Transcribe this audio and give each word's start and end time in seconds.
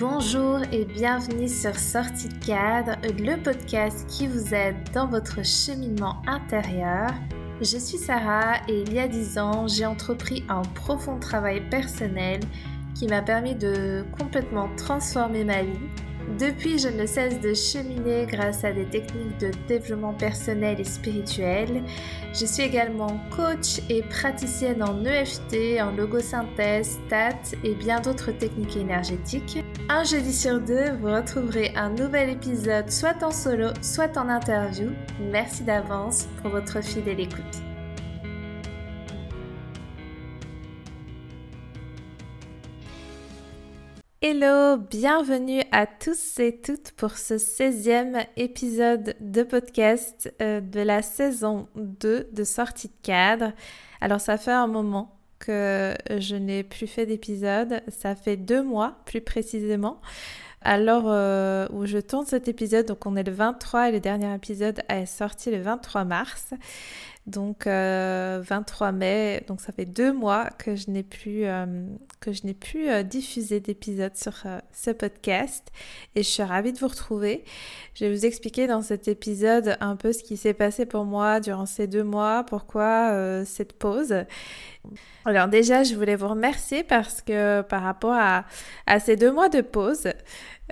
Bonjour 0.00 0.60
et 0.72 0.86
bienvenue 0.86 1.46
sur 1.46 1.76
Sortie 1.76 2.28
de 2.28 2.46
cadre, 2.46 2.96
le 3.02 3.36
podcast 3.36 4.06
qui 4.08 4.28
vous 4.28 4.54
aide 4.54 4.76
dans 4.94 5.06
votre 5.06 5.44
cheminement 5.44 6.22
intérieur. 6.26 7.10
Je 7.60 7.76
suis 7.76 7.98
Sarah 7.98 8.62
et 8.66 8.80
il 8.80 8.94
y 8.94 8.98
a 8.98 9.06
10 9.06 9.36
ans, 9.36 9.68
j'ai 9.68 9.84
entrepris 9.84 10.42
un 10.48 10.62
profond 10.62 11.18
travail 11.18 11.68
personnel 11.68 12.40
qui 12.94 13.08
m'a 13.08 13.20
permis 13.20 13.54
de 13.54 14.06
complètement 14.18 14.74
transformer 14.74 15.44
ma 15.44 15.64
vie 15.64 15.78
depuis, 16.38 16.78
je 16.78 16.88
ne 16.88 17.06
cesse 17.06 17.40
de 17.40 17.54
cheminer 17.54 18.26
grâce 18.26 18.64
à 18.64 18.72
des 18.72 18.84
techniques 18.84 19.38
de 19.38 19.50
développement 19.68 20.14
personnel 20.14 20.80
et 20.80 20.84
spirituel. 20.84 21.82
Je 22.32 22.46
suis 22.46 22.62
également 22.62 23.20
coach 23.34 23.80
et 23.88 24.02
praticienne 24.02 24.82
en 24.82 25.04
EFT, 25.04 25.80
en 25.80 25.90
logosynthèse, 25.92 26.98
STAT 27.06 27.56
et 27.64 27.74
bien 27.74 28.00
d'autres 28.00 28.32
techniques 28.32 28.76
énergétiques. 28.76 29.62
Un 29.88 30.04
jeudi 30.04 30.32
sur 30.32 30.60
deux, 30.60 30.92
vous 31.00 31.12
retrouverez 31.12 31.72
un 31.76 31.90
nouvel 31.90 32.30
épisode 32.30 32.90
soit 32.90 33.22
en 33.22 33.30
solo, 33.30 33.68
soit 33.82 34.16
en 34.16 34.28
interview. 34.28 34.90
Merci 35.32 35.64
d'avance 35.64 36.28
pour 36.40 36.50
votre 36.50 36.82
fidèle 36.82 37.20
écoute. 37.20 37.69
Hello, 44.22 44.76
bienvenue 44.76 45.62
à 45.72 45.86
tous 45.86 46.38
et 46.40 46.60
toutes 46.60 46.90
pour 46.90 47.16
ce 47.16 47.38
16e 47.38 48.26
épisode 48.36 49.16
de 49.18 49.42
podcast 49.42 50.30
euh, 50.42 50.60
de 50.60 50.80
la 50.80 51.00
saison 51.00 51.68
2 51.76 52.28
de 52.30 52.44
sortie 52.44 52.88
de 52.88 52.92
cadre. 53.02 53.54
Alors 54.02 54.20
ça 54.20 54.36
fait 54.36 54.50
un 54.50 54.66
moment 54.66 55.18
que 55.38 55.94
je 56.18 56.36
n'ai 56.36 56.64
plus 56.64 56.86
fait 56.86 57.06
d'épisode, 57.06 57.80
ça 57.88 58.14
fait 58.14 58.36
deux 58.36 58.62
mois 58.62 58.98
plus 59.06 59.22
précisément. 59.22 60.02
Alors 60.60 61.04
euh, 61.06 61.66
où 61.72 61.86
je 61.86 61.96
tourne 61.96 62.26
cet 62.26 62.46
épisode, 62.46 62.84
donc 62.84 63.06
on 63.06 63.16
est 63.16 63.22
le 63.22 63.32
23 63.32 63.88
et 63.88 63.92
le 63.92 64.00
dernier 64.00 64.34
épisode 64.34 64.82
est 64.90 65.06
sorti 65.06 65.50
le 65.50 65.62
23 65.62 66.04
mars. 66.04 66.52
Donc 67.26 67.66
23 67.66 67.68
euh, 67.70 68.92
mai, 68.92 69.44
donc 69.46 69.60
ça 69.60 69.72
fait 69.72 69.84
deux 69.84 70.12
mois 70.12 70.48
que 70.58 70.74
je 70.74 70.90
n'ai 70.90 71.02
plus, 71.02 71.44
euh, 71.44 71.84
que 72.18 72.32
je 72.32 72.46
n'ai 72.46 72.54
plus 72.54 72.88
euh, 72.88 73.02
diffusé 73.02 73.60
d'épisodes 73.60 74.16
sur 74.16 74.32
ce 74.72 74.90
podcast 74.90 75.68
et 76.14 76.22
je 76.22 76.28
suis 76.28 76.42
ravie 76.42 76.72
de 76.72 76.78
vous 76.78 76.88
retrouver. 76.88 77.44
Je 77.94 78.06
vais 78.06 78.12
vous 78.12 78.24
expliquer 78.24 78.66
dans 78.66 78.80
cet 78.80 79.06
épisode 79.06 79.76
un 79.80 79.96
peu 79.96 80.12
ce 80.12 80.22
qui 80.22 80.38
s'est 80.38 80.54
passé 80.54 80.86
pour 80.86 81.04
moi 81.04 81.40
durant 81.40 81.66
ces 81.66 81.86
deux 81.86 82.04
mois, 82.04 82.42
pourquoi 82.44 83.44
cette 83.44 83.74
pause. 83.74 84.24
Alors 85.26 85.48
déjà, 85.48 85.82
je 85.82 85.94
voulais 85.94 86.16
vous 86.16 86.28
remercier 86.28 86.82
parce 86.82 87.20
que 87.20 87.60
par 87.60 87.82
rapport 87.82 88.16
à 88.16 89.00
ces 89.00 89.16
deux 89.16 89.30
mois 89.30 89.50
de 89.50 89.60
pause, 89.60 90.08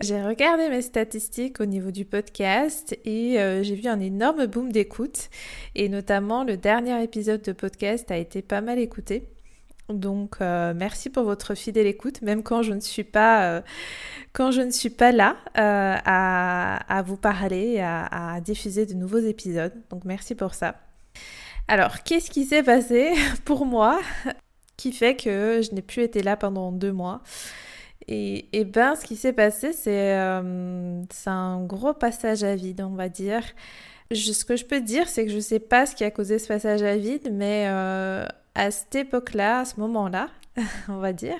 j'ai 0.00 0.22
regardé 0.22 0.68
mes 0.68 0.82
statistiques 0.82 1.60
au 1.60 1.64
niveau 1.64 1.90
du 1.90 2.04
podcast 2.04 2.96
et 3.04 3.40
euh, 3.40 3.62
j'ai 3.64 3.74
vu 3.74 3.88
un 3.88 3.98
énorme 3.98 4.46
boom 4.46 4.70
d'écoute. 4.70 5.28
Et 5.74 5.88
notamment, 5.88 6.44
le 6.44 6.56
dernier 6.56 7.02
épisode 7.02 7.42
de 7.42 7.52
podcast 7.52 8.10
a 8.10 8.16
été 8.16 8.42
pas 8.42 8.60
mal 8.60 8.78
écouté. 8.78 9.28
Donc, 9.88 10.36
euh, 10.40 10.72
merci 10.76 11.10
pour 11.10 11.24
votre 11.24 11.54
fidèle 11.54 11.86
écoute, 11.86 12.22
même 12.22 12.42
quand 12.42 12.62
je 12.62 12.74
ne 12.74 12.80
suis 12.80 13.04
pas, 13.04 13.44
euh, 13.44 13.60
quand 14.32 14.50
je 14.50 14.60
ne 14.60 14.70
suis 14.70 14.90
pas 14.90 15.10
là 15.10 15.36
à, 15.54 17.02
vous 17.02 17.16
parler, 17.16 17.80
à, 17.80 18.34
à 18.34 18.40
diffuser 18.40 18.86
de 18.86 18.94
nouveaux 18.94 19.18
épisodes. 19.18 19.72
Donc, 19.90 20.04
merci 20.04 20.34
pour 20.34 20.54
ça. 20.54 20.76
Alors, 21.66 22.02
qu'est-ce 22.04 22.30
qui 22.30 22.44
s'est 22.44 22.62
passé 22.62 23.14
pour 23.44 23.66
moi 23.66 24.00
qui 24.76 24.92
fait 24.92 25.16
que 25.16 25.60
je 25.62 25.74
n'ai 25.74 25.82
plus 25.82 26.02
été 26.02 26.22
là 26.22 26.36
pendant 26.36 26.70
deux 26.70 26.92
mois? 26.92 27.22
Et, 28.08 28.48
et 28.58 28.64
ben, 28.64 28.94
ce 28.94 29.04
qui 29.04 29.16
s'est 29.16 29.34
passé, 29.34 29.72
euh, 29.86 31.02
c'est 31.10 31.30
un 31.30 31.62
gros 31.62 31.92
passage 31.92 32.42
à 32.42 32.56
vide, 32.56 32.80
on 32.80 32.94
va 32.94 33.10
dire. 33.10 33.42
ce 34.10 34.44
que 34.46 34.56
je 34.56 34.64
peux 34.64 34.80
dire, 34.80 35.08
c'est 35.08 35.26
que 35.26 35.30
je 35.30 35.36
ne 35.36 35.40
sais 35.40 35.58
pas 35.60 35.84
ce 35.84 35.94
qui 35.94 36.04
a 36.04 36.10
causé 36.10 36.38
ce 36.38 36.48
passage 36.48 36.82
à 36.82 36.96
vide, 36.96 37.28
mais 37.30 37.66
euh, 37.68 38.24
à 38.54 38.70
cette 38.70 38.94
époque-là, 38.94 39.60
à 39.60 39.64
ce 39.66 39.78
moment-là, 39.80 40.30
on 40.88 40.96
va 40.96 41.12
dire, 41.12 41.36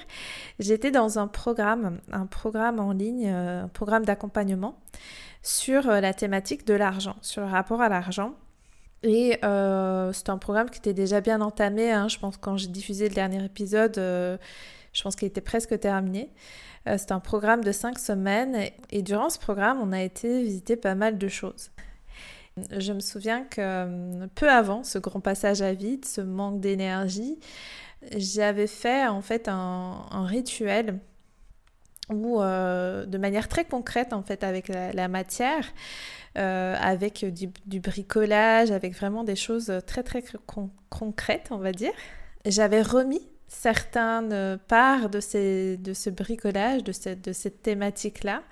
j'étais 0.59 0.91
dans 0.91 1.19
un 1.19 1.27
programme, 1.27 2.01
un 2.12 2.27
programme 2.27 2.81
en 2.81 2.93
ligne, 2.93 3.28
euh, 3.28 3.65
un 3.65 3.69
programme 3.69 4.05
d'accompagnement 4.05 4.78
sur 5.43 5.87
la 5.87 6.12
thématique 6.12 6.67
de 6.67 6.75
l'argent, 6.75 7.17
sur 7.23 7.41
le 7.43 7.49
rapport 7.49 7.81
à 7.81 7.89
l'argent. 7.89 8.34
Et 9.05 9.39
c'était 10.12 10.31
un 10.31 10.39
programme 10.39 10.69
qui 10.69 10.81
était 10.81 10.93
déjà 10.93 11.21
bien 11.21 11.41
entamé. 11.41 11.93
Hein. 11.93 12.09
Je 12.09 12.19
pense 12.19 12.37
quand 12.37 12.57
j'ai 12.57 12.67
diffusé 12.67 13.09
le 13.09 13.15
dernier 13.15 13.43
épisode, 13.43 13.97
je 14.93 15.03
pense 15.03 15.16
qu'il 15.16 15.28
était 15.28 15.41
presque 15.41 15.78
terminé. 15.78 16.31
Euh, 16.87 16.97
c'est 16.99 17.12
un 17.12 17.21
programme 17.21 17.62
de 17.65 17.72
cinq 17.72 17.99
semaines 17.99 18.56
et, 18.91 19.03
durant 19.03 19.31
ce 19.31 19.38
programme, 19.38 19.78
on 19.82 19.93
a 19.93 20.00
été 20.03 20.43
visiter 20.43 20.76
pas 20.76 20.94
mal 20.94 21.19
de 21.19 21.28
choses. 21.28 21.71
Je 22.76 22.93
me 22.93 23.00
souviens 23.00 23.44
que 23.44 23.60
euh, 23.60 24.27
peu 24.34 24.50
avant 24.50 24.82
ce 24.82 24.98
grand 24.98 25.21
passage 25.21 25.62
à 25.62 25.72
vide, 25.75 26.04
ce 26.04 26.21
manque 26.21 26.60
d'énergie, 26.60 27.38
j'avais 28.16 28.66
fait 28.66 29.06
en 29.06 29.22
fait 29.22 29.48
un, 29.48 30.25
rituel 30.25 30.98
où, 32.10 32.41
euh, 32.41 33.04
de 33.06 33.19
manière 33.19 33.48
très 33.48 33.65
concrète 33.65 34.12
en 34.12 34.22
fait 34.22 34.43
avec 34.43 34.69
la, 34.69 35.09
matière, 35.09 35.66
avec 36.34 37.25
du, 37.27 37.81
bricolage, 37.81 38.71
avec 38.71 38.94
vraiment 38.94 39.25
des 39.25 39.37
choses 39.37 39.72
très 39.87 40.03
très 40.03 40.22
concrètes 40.91 41.48
on 41.50 41.59
va 41.59 41.72
dire, 41.72 41.93
j'avais 42.44 42.82
remis 42.82 43.28
certaines 43.48 44.59
parts 44.69 45.09
de, 45.09 45.20
ces, 45.20 45.76
de 45.78 45.94
ce 45.94 46.10
bricolage, 46.10 46.84
de 46.84 46.92
cette, 46.92 47.25
de 47.25 47.32
cette 47.32 47.62
thématique-là, 47.62 48.42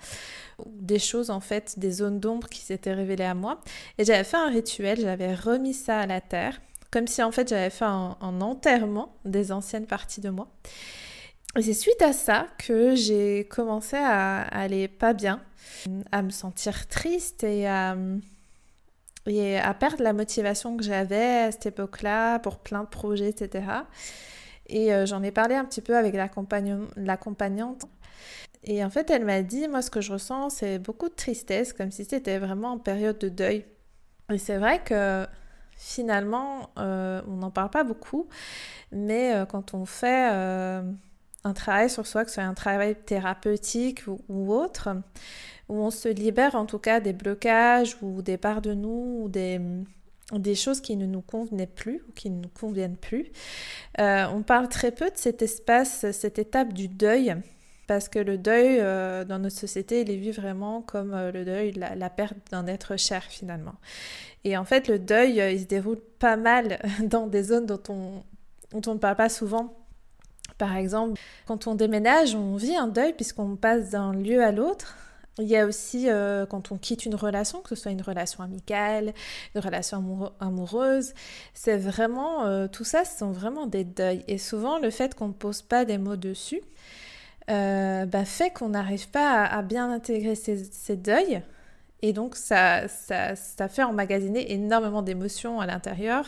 des 0.65 0.99
choses 0.99 1.29
en 1.29 1.39
fait, 1.39 1.77
des 1.77 1.91
zones 1.91 2.19
d'ombre 2.19 2.49
qui 2.49 2.61
s'étaient 2.61 2.93
révélées 2.93 3.23
à 3.23 3.35
moi. 3.35 3.59
Et 3.97 4.05
j'avais 4.05 4.23
fait 4.23 4.37
un 4.37 4.49
rituel, 4.49 4.99
j'avais 4.99 5.33
remis 5.33 5.73
ça 5.73 5.99
à 5.99 6.07
la 6.07 6.21
terre, 6.21 6.59
comme 6.91 7.07
si 7.07 7.21
en 7.21 7.31
fait 7.31 7.47
j'avais 7.47 7.69
fait 7.69 7.85
un, 7.85 8.17
enterrement 8.21 9.15
des 9.25 9.51
anciennes 9.51 9.85
parties 9.85 10.21
de 10.21 10.29
moi. 10.29 10.47
Et 11.57 11.61
c'est 11.61 11.73
suite 11.73 12.01
à 12.01 12.13
ça 12.13 12.47
que 12.57 12.95
j'ai 12.95 13.45
commencé 13.45 13.95
à, 13.97 14.41
aller 14.41 14.87
pas 14.87 15.13
bien, 15.13 15.41
à 16.11 16.21
me 16.21 16.29
sentir 16.29 16.87
triste 16.87 17.43
et 17.43 17.67
à, 17.67 17.95
et 19.25 19.57
à 19.57 19.73
perdre 19.73 20.03
la 20.03 20.13
motivation 20.13 20.77
que 20.77 20.83
j'avais 20.83 21.45
à 21.45 21.51
cette 21.51 21.67
époque-là 21.67 22.39
pour 22.39 22.59
plein 22.59 22.83
de 22.83 22.89
projets, 22.89 23.29
etc. 23.29 23.63
Et 24.67 24.93
euh, 24.93 25.05
j'en 25.05 25.23
ai 25.23 25.31
parlé 25.31 25.55
un 25.55 25.65
petit 25.65 25.81
peu 25.81 25.95
avec 25.95 26.13
l'accompagnante. 26.15 27.85
Et 28.63 28.83
en 28.83 28.89
fait, 28.89 29.09
elle 29.09 29.25
m'a 29.25 29.41
dit, 29.41 29.67
moi, 29.67 29.81
ce 29.81 29.89
que 29.89 30.01
je 30.01 30.13
ressens, 30.13 30.49
c'est 30.49 30.79
beaucoup 30.79 31.09
de 31.09 31.13
tristesse, 31.13 31.73
comme 31.73 31.91
si 31.91 32.05
c'était 32.05 32.37
vraiment 32.37 32.73
en 32.73 32.77
période 32.79 33.17
de 33.17 33.29
deuil. 33.29 33.65
Et 34.31 34.37
c'est 34.37 34.57
vrai 34.57 34.83
que 34.83 35.25
finalement, 35.77 36.71
euh, 36.77 37.21
on 37.27 37.37
n'en 37.37 37.51
parle 37.51 37.69
pas 37.69 37.83
beaucoup, 37.83 38.27
mais 38.91 39.35
euh, 39.35 39.45
quand 39.45 39.73
on 39.73 39.85
fait 39.85 40.27
un 41.43 41.53
travail 41.53 41.89
sur 41.89 42.05
soi, 42.05 42.23
que 42.23 42.29
ce 42.29 42.35
soit 42.35 42.43
un 42.43 42.53
travail 42.53 42.95
thérapeutique 42.95 44.01
ou, 44.27 44.53
autre, 44.53 44.89
où 45.69 45.75
on 45.75 45.91
se 45.91 46.09
libère 46.09 46.55
en 46.55 46.65
tout 46.65 46.79
cas 46.79 46.99
des 46.99 47.13
blocages 47.13 47.95
ou 48.01 48.21
des 48.21 48.37
parts 48.37 48.61
de 48.61 48.73
nous 48.73 49.21
ou 49.23 49.29
des, 49.29 49.61
des 50.33 50.55
choses 50.55 50.81
qui 50.81 50.97
ne 50.97 51.05
nous 51.05 51.21
convenaient 51.21 51.67
plus 51.67 52.01
ou 52.07 52.11
qui 52.11 52.29
ne 52.29 52.41
nous 52.41 52.49
conviennent 52.49 52.97
plus. 52.97 53.31
Euh, 53.99 54.25
on 54.33 54.41
parle 54.41 54.67
très 54.67 54.91
peu 54.91 55.05
de 55.05 55.15
cet 55.17 55.41
espace, 55.41 56.05
cette 56.11 56.37
étape 56.37 56.73
du 56.73 56.87
deuil, 56.87 57.35
parce 57.87 58.09
que 58.09 58.19
le 58.19 58.37
deuil 58.37 58.79
euh, 58.79 59.23
dans 59.23 59.39
notre 59.39 59.55
société, 59.55 60.01
il 60.01 60.11
est 60.11 60.17
vu 60.17 60.31
vraiment 60.31 60.81
comme 60.81 61.13
euh, 61.13 61.31
le 61.31 61.45
deuil, 61.45 61.71
la, 61.71 62.09
perte 62.09 62.35
d'un 62.51 62.67
être 62.67 62.97
cher 62.97 63.23
finalement. 63.23 63.75
Et 64.43 64.57
en 64.57 64.65
fait, 64.65 64.89
le 64.89 64.99
deuil, 64.99 65.41
il 65.53 65.61
se 65.61 65.65
déroule 65.65 66.01
pas 66.19 66.35
mal 66.35 66.79
dans 67.03 67.27
des 67.27 67.43
zones 67.43 67.65
dont 67.65 67.81
on, 67.89 68.23
dont 68.71 68.91
on 68.91 68.95
ne 68.95 68.99
parle 68.99 69.15
pas 69.15 69.29
souvent. 69.29 69.73
Par 70.57 70.75
exemple, 70.75 71.19
quand 71.45 71.67
on 71.67 71.75
déménage, 71.75 72.35
on 72.35 72.55
vit 72.55 72.75
un 72.75 72.87
deuil 72.87 73.13
puisqu'on 73.13 73.55
passe 73.55 73.91
d'un 73.91 74.13
lieu 74.13 74.43
à 74.43 74.51
l'autre. 74.51 74.97
Il 75.39 75.47
y 75.47 75.55
a 75.55 75.65
aussi 75.65 76.09
euh, 76.09 76.45
quand 76.47 76.71
on 76.71 76.77
quitte 76.77 77.05
une 77.05 77.15
relation, 77.15 77.61
que 77.61 77.69
ce 77.69 77.75
soit 77.75 77.91
une 77.91 78.01
relation 78.01 78.43
amicale, 78.43 79.13
une 79.55 79.61
relation 79.61 80.33
amoureuse, 80.39 81.13
c'est 81.53 81.77
vraiment, 81.77 82.45
euh, 82.45 82.67
tout 82.67 82.83
ça, 82.83 83.05
ce 83.05 83.19
sont 83.19 83.31
vraiment 83.31 83.67
des 83.67 83.83
deuils. 83.83 84.23
Et 84.27 84.39
souvent, 84.39 84.79
le 84.79 84.89
fait 84.89 85.13
qu'on 85.13 85.27
ne 85.27 85.33
pose 85.33 85.61
pas 85.61 85.85
des 85.85 85.99
mots 85.99 86.15
dessus, 86.15 86.61
euh, 87.49 88.05
bah, 88.05 88.25
fait 88.25 88.49
qu'on 88.49 88.69
n'arrive 88.69 89.09
pas 89.09 89.45
à, 89.45 89.61
bien 89.61 89.91
intégrer 89.91 90.35
ces, 90.35 90.63
ces 90.65 90.95
deuils 90.97 91.41
et 92.03 92.13
donc, 92.13 92.35
ça, 92.35 92.87
ça, 92.87 93.35
ça 93.35 93.67
fait 93.67 93.83
emmagasiner 93.83 94.51
énormément 94.51 95.01
d'émotions 95.01 95.59
à 95.59 95.65
l'intérieur. 95.65 96.25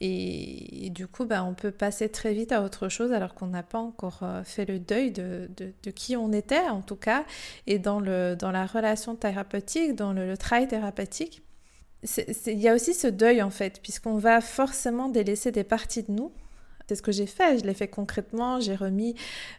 Et, 0.00 0.90
du 0.90 1.06
coup, 1.06 1.24
bah, 1.24 1.44
on 1.44 1.54
peut 1.54 1.70
passer 1.70 2.08
très 2.08 2.34
vite 2.34 2.50
à 2.52 2.62
autre 2.62 2.88
chose 2.88 3.12
alors 3.12 3.34
qu'on 3.34 3.46
n'a 3.46 3.62
pas 3.62 3.78
encore 3.78 4.20
euh, 4.22 4.42
fait 4.42 4.64
le 4.64 4.78
deuil 4.80 5.12
de, 5.12 5.48
de, 5.56 5.90
qui 5.90 6.16
on 6.16 6.32
était, 6.32 6.68
en 6.68 6.82
tout 6.82 6.96
cas, 6.96 7.24
et 7.66 7.78
dans, 7.78 8.00
le, 8.00 8.34
dans 8.34 8.50
la 8.50 8.66
relation 8.66 9.14
thérapeutique, 9.14 9.94
dans 9.94 10.12
le, 10.12 10.26
le 10.26 10.36
travail 10.36 10.66
thérapeutique. 10.66 11.42
Il 12.46 12.58
y 12.58 12.68
a 12.68 12.74
aussi 12.74 12.92
ce 12.92 13.06
deuil, 13.06 13.42
en 13.42 13.50
fait, 13.50 13.80
puisqu'on 13.82 14.18
va 14.18 14.40
forcément 14.40 15.08
délaisser 15.08 15.52
des 15.52 15.64
parties 15.64 16.02
de 16.02 16.12
nous 16.12 16.32
C'est 16.88 16.96
ce 16.96 17.02
que 17.02 17.12
j'ai 17.12 17.26
fait, 17.26 17.58
je 17.60 17.64
l'ai 17.64 17.74
fait 17.74 17.88
concrètement, 17.88 18.60
j'ai 18.60 18.74
remis 18.74 19.14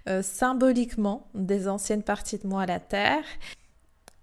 euh, 0.09 0.21
symboliquement 0.21 1.29
des 1.33 1.67
anciennes 1.67 2.03
parties 2.03 2.37
de 2.37 2.47
moi 2.47 2.63
à 2.63 2.65
la 2.65 2.79
terre. 2.79 3.23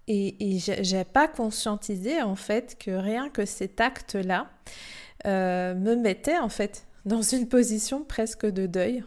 Et, 0.07 0.55
et 0.55 0.59
j'ai 0.59 1.03
pas 1.03 1.27
conscientisé 1.27 2.21
en 2.21 2.35
fait 2.35 2.77
que 2.79 2.91
rien 2.91 3.29
que 3.29 3.45
cet 3.45 3.81
acte-là 3.81 4.49
euh, 5.25 5.73
me 5.73 5.95
mettait 5.95 6.37
en 6.37 6.49
fait 6.49 6.85
dans 7.05 7.21
une 7.33 7.47
position 7.47 8.03
presque 8.03 8.45
de 8.45 8.67
deuil, 8.67 9.03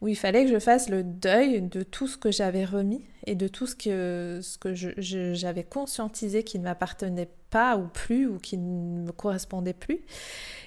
où 0.00 0.08
il 0.08 0.16
fallait 0.16 0.44
que 0.44 0.50
je 0.50 0.58
fasse 0.58 0.88
le 0.88 1.02
deuil 1.02 1.62
de 1.62 1.82
tout 1.82 2.08
ce 2.08 2.18
que 2.18 2.30
j'avais 2.30 2.64
remis 2.64 3.04
et 3.26 3.34
de 3.34 3.48
tout 3.48 3.66
ce 3.66 3.74
que, 3.74 4.40
ce 4.42 4.58
que 4.58 4.74
j'avais 4.74 5.64
conscientisé 5.64 6.42
qui 6.42 6.58
ne 6.58 6.64
m'appartenait 6.64 7.30
ou 7.76 7.86
plus 7.86 8.26
ou 8.26 8.38
qui 8.38 8.58
ne 8.58 9.06
me 9.06 9.12
correspondait 9.12 9.72
plus. 9.72 10.00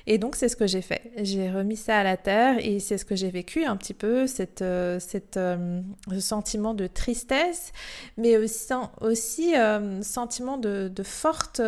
Et 0.08 0.18
donc 0.18 0.38
c'est 0.38 0.48
ce 0.48 0.56
que 0.56 0.68
j'ai 0.68 0.82
fait. 0.82 1.12
J'ai 1.22 1.52
remis 1.52 1.76
ça 1.76 2.00
à 2.00 2.04
la 2.04 2.16
terre 2.16 2.56
et 2.66 2.80
c'est 2.80 2.98
ce 2.98 3.04
que 3.04 3.16
j'ai 3.16 3.30
vécu 3.30 3.66
un 3.66 3.76
petit 3.76 3.94
peu, 3.94 4.26
cette, 4.26 4.62
euh, 4.62 5.00
cette 5.00 5.36
euh, 5.36 5.82
ce 6.10 6.22
sentiment 6.22 6.74
de 6.74 6.88
tristesse, 6.88 7.74
mais 8.16 8.38
aussi, 8.38 8.74
aussi 9.02 9.56
euh, 9.58 10.02
sentiment 10.02 10.58
de, 10.58 10.88
de 10.88 11.04
forte 11.04 11.62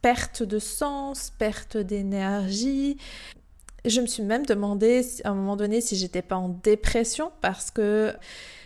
perte 0.00 0.44
de 0.44 0.60
sens, 0.60 1.32
perte 1.36 1.76
d'énergie, 1.76 2.98
je 3.84 4.00
me 4.00 4.06
suis 4.06 4.22
même 4.22 4.46
demandé 4.46 5.04
à 5.24 5.30
un 5.30 5.34
moment 5.34 5.56
donné 5.56 5.80
si 5.80 5.96
j'étais 5.96 6.22
pas 6.22 6.36
en 6.36 6.48
dépression 6.48 7.32
parce 7.40 7.70
que 7.70 8.14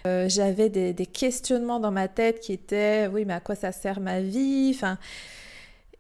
j'avais 0.04 0.68
des, 0.70 0.94
questionnements 1.06 1.78
dans 1.78 1.90
ma 1.90 2.08
tête 2.08 2.40
qui 2.40 2.52
étaient 2.52 3.06
oui 3.12 3.24
mais 3.26 3.34
à 3.34 3.40
quoi 3.40 3.54
ça 3.54 3.70
sert 3.72 4.00
ma 4.00 4.20
vie? 4.20 4.72
Enfin 4.74 4.98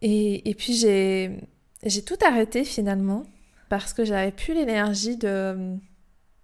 et, 0.02 0.54
puis 0.56 0.74
j'ai 0.74 1.38
j'ai 1.84 2.02
tout 2.02 2.18
arrêté 2.26 2.64
finalement 2.64 3.24
parce 3.68 3.92
que 3.92 4.04
j'avais 4.04 4.32
plus 4.32 4.54
l'énergie 4.54 5.16
de 5.16 5.76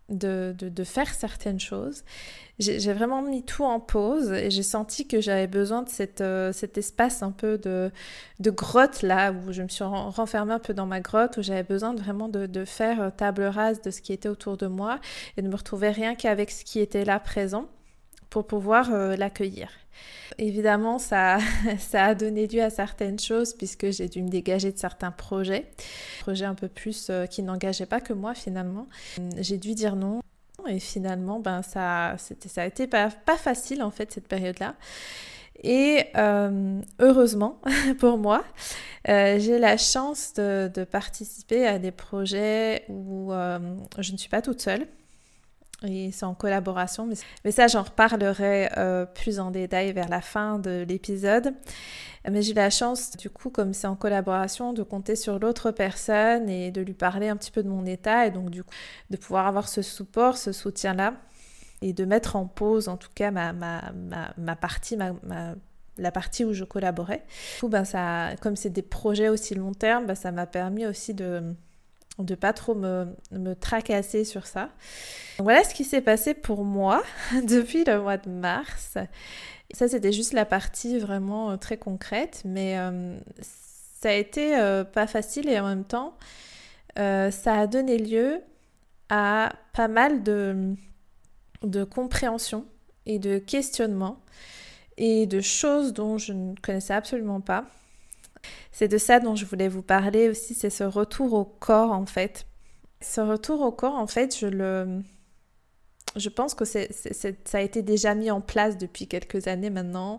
de, 0.08 0.54
de, 0.56 0.84
faire 0.84 1.12
certaines 1.12 1.58
choses. 1.58 2.04
J'ai 2.58 2.92
vraiment 2.92 3.22
mis 3.22 3.42
tout 3.42 3.64
en 3.64 3.80
pause 3.80 4.32
et 4.32 4.50
j'ai 4.50 4.62
senti 4.62 5.06
que 5.06 5.20
j'avais 5.20 5.46
besoin 5.46 5.82
de 5.82 5.90
euh, 6.22 6.52
cet 6.52 6.78
espace 6.78 7.22
un 7.22 7.32
peu 7.32 7.58
de, 7.58 7.90
de, 8.40 8.50
grotte 8.50 9.02
là 9.02 9.32
où 9.32 9.52
je 9.52 9.62
me 9.62 9.68
suis 9.68 9.84
renfermée 9.84 10.54
un 10.54 10.58
peu 10.58 10.72
dans 10.72 10.86
ma 10.86 11.00
grotte 11.00 11.36
où 11.36 11.42
j'avais 11.42 11.64
besoin 11.64 11.94
vraiment 11.94 12.28
de, 12.28 12.46
de, 12.46 12.64
faire 12.64 13.02
euh, 13.02 13.10
table 13.10 13.42
rase 13.42 13.82
de 13.82 13.90
ce 13.90 14.00
qui 14.00 14.14
était 14.14 14.28
autour 14.30 14.56
de 14.56 14.68
moi 14.68 15.00
et 15.36 15.42
de 15.42 15.48
me 15.48 15.56
retrouver 15.56 15.90
rien 15.90 16.14
qu'avec 16.14 16.50
ce 16.50 16.64
qui 16.64 16.80
était 16.80 17.04
là 17.04 17.20
présent 17.20 17.68
pour 18.30 18.46
pouvoir 18.46 18.92
euh, 18.92 19.16
l'accueillir. 19.16 19.70
Évidemment, 20.38 20.98
ça, 20.98 21.38
ça 21.78 22.04
a 22.04 22.14
donné 22.14 22.46
lieu 22.46 22.62
à 22.62 22.70
certaines 22.70 23.18
choses 23.18 23.54
puisque 23.54 23.90
j'ai 23.90 24.08
dû 24.08 24.22
me 24.22 24.28
dégager 24.28 24.72
de 24.72 24.78
certains 24.78 25.10
projets, 25.10 25.66
projets 26.20 26.44
un 26.44 26.54
peu 26.54 26.68
plus 26.68 27.08
euh, 27.10 27.26
qui 27.26 27.42
n'engageaient 27.42 27.86
pas 27.86 28.00
que 28.00 28.12
moi 28.12 28.34
finalement. 28.34 28.86
J'ai 29.38 29.58
dû 29.58 29.74
dire 29.74 29.96
non 29.96 30.20
et 30.68 30.80
finalement, 30.80 31.38
ben 31.38 31.62
ça, 31.62 32.16
ça 32.18 32.62
a 32.62 32.66
été 32.66 32.88
pas, 32.88 33.10
facile 33.38 33.82
en 33.82 33.92
fait 33.92 34.10
cette 34.10 34.26
période-là. 34.26 34.74
Et 35.62 36.06
euh, 36.16 36.80
heureusement 36.98 37.60
pour 38.00 38.18
moi, 38.18 38.44
j'ai 39.06 39.58
la 39.60 39.76
chance 39.76 40.34
de, 40.34 40.84
participer 40.90 41.66
à 41.66 41.78
des 41.78 41.92
projets 41.92 42.84
où 42.88 43.30
je 43.30 44.12
ne 44.12 44.16
suis 44.16 44.28
pas 44.28 44.42
toute 44.42 44.60
seule. 44.60 44.88
Et 45.82 46.10
c'est 46.10 46.24
en 46.24 46.34
collaboration, 46.34 47.06
mais, 47.44 47.50
ça 47.50 47.66
j'en 47.66 47.82
reparlerai 47.82 48.70
euh, 48.78 49.04
plus 49.04 49.38
en 49.38 49.50
détail 49.50 49.92
vers 49.92 50.08
la 50.08 50.22
fin 50.22 50.58
de 50.58 50.86
l'épisode. 50.88 51.52
Mais 52.28 52.42
j'ai 52.42 52.54
la 52.54 52.70
chance, 52.70 53.16
du 53.16 53.28
coup, 53.28 53.50
comme 53.50 53.74
c'est 53.74 53.86
en 53.86 53.94
collaboration, 53.94 54.72
de 54.72 54.82
compter 54.82 55.16
sur 55.16 55.38
l'autre 55.38 55.70
personne 55.70 56.48
et 56.48 56.70
de 56.70 56.80
lui 56.80 56.94
parler 56.94 57.28
un 57.28 57.36
petit 57.36 57.50
peu 57.50 57.62
de 57.62 57.68
mon 57.68 57.84
état 57.84 58.26
et 58.26 58.30
donc 58.30 58.50
du 58.50 58.64
coup 58.64 58.70
de 59.10 59.16
pouvoir 59.16 59.46
avoir 59.46 59.68
ce 59.68 59.82
support, 59.82 60.38
ce 60.38 60.52
soutien-là 60.52 61.14
et 61.82 61.92
de 61.92 62.04
mettre 62.04 62.36
en 62.36 62.46
pause 62.46 62.88
en 62.88 62.96
tout 62.96 63.10
cas 63.14 63.30
ma, 63.30 63.52
partie, 64.56 64.96
la 65.98 66.10
partie 66.10 66.44
où 66.44 66.52
je 66.52 66.64
collaborais. 66.64 67.24
Du 67.54 67.60
coup, 67.60 67.68
ben 67.68 67.84
ça, 67.84 68.30
comme 68.40 68.56
c'est 68.56 68.70
des 68.70 68.82
projets 68.82 69.28
aussi 69.28 69.54
long 69.54 69.72
terme, 69.72 70.06
ben 70.06 70.14
ça 70.14 70.32
m'a 70.32 70.46
permis 70.46 70.86
aussi 70.86 71.12
de 71.12 71.54
de 72.18 72.34
pas 72.34 72.52
trop 72.52 72.74
me, 72.74 73.06
tracasser 73.60 74.24
sur 74.24 74.46
ça. 74.46 74.70
voilà 75.38 75.64
ce 75.64 75.74
qui 75.74 75.84
s'est 75.84 76.00
passé 76.00 76.34
pour 76.34 76.64
moi 76.64 77.02
depuis 77.46 77.84
le 77.84 78.00
mois 78.00 78.16
de 78.16 78.30
mars. 78.30 78.96
Ça, 79.72 79.88
c'était 79.88 80.12
juste 80.12 80.32
la 80.32 80.44
partie 80.44 80.98
vraiment 80.98 81.50
euh, 81.50 81.56
très 81.56 81.76
concrète, 81.76 82.42
mais 82.44 82.78
euh, 82.78 83.18
ça 84.00 84.10
a 84.10 84.12
été 84.12 84.56
euh, 84.56 84.84
pas 84.84 85.06
facile 85.06 85.48
et 85.48 85.58
en 85.58 85.66
même 85.66 85.84
temps, 85.84 86.16
ça 86.96 87.60
a 87.60 87.66
donné 87.66 87.98
lieu 87.98 88.40
à 89.10 89.52
pas 89.74 89.88
mal 89.88 90.22
de, 90.22 90.74
de 91.62 91.84
compréhension 91.84 92.64
et 93.04 93.18
de 93.18 93.38
questionnement 93.38 94.18
et 94.96 95.26
de 95.26 95.42
choses 95.42 95.92
dont 95.92 96.16
je 96.16 96.32
ne 96.32 96.54
connaissais 96.62 96.94
absolument 96.94 97.42
pas. 97.42 97.66
C'est 98.72 98.88
de 98.88 98.98
ça 98.98 99.20
dont 99.20 99.34
je 99.34 99.44
voulais 99.44 99.68
vous 99.68 99.82
parler 99.82 100.28
aussi, 100.28 100.54
c'est 100.54 100.70
ce 100.70 100.84
retour 100.84 101.32
au 101.32 101.44
corps 101.44 101.92
en 101.92 102.06
fait. 102.06 102.46
Ce 103.00 103.20
retour 103.20 103.60
au 103.60 103.72
corps, 103.72 103.94
en 103.94 104.06
fait, 104.06 104.36
je 104.36 104.46
le... 104.46 105.00
Je 106.14 106.30
pense 106.30 106.54
que 106.54 106.64
ça 106.64 106.78
a 107.52 107.60
été 107.60 107.82
déjà 107.82 108.14
mis 108.14 108.30
en 108.30 108.40
place 108.40 108.78
depuis 108.78 109.06
quelques 109.06 109.48
années 109.48 109.68
maintenant, 109.68 110.18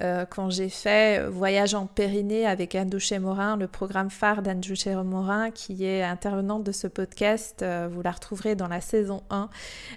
euh, 0.00 0.24
quand 0.24 0.50
j'ai 0.50 0.68
fait 0.68 1.26
Voyage 1.26 1.74
en 1.74 1.86
Périnée 1.86 2.46
avec 2.46 2.76
Anne 2.76 2.90
Morin, 3.20 3.56
le 3.56 3.66
programme 3.66 4.08
phare 4.08 4.42
d'Anne 4.42 4.60
Morin, 5.04 5.50
qui 5.50 5.84
est 5.84 6.04
intervenante 6.04 6.62
de 6.62 6.70
ce 6.70 6.86
podcast. 6.86 7.62
Euh, 7.62 7.88
vous 7.90 8.02
la 8.02 8.12
retrouverez 8.12 8.54
dans 8.54 8.68
la 8.68 8.80
saison 8.80 9.24
1, 9.30 9.50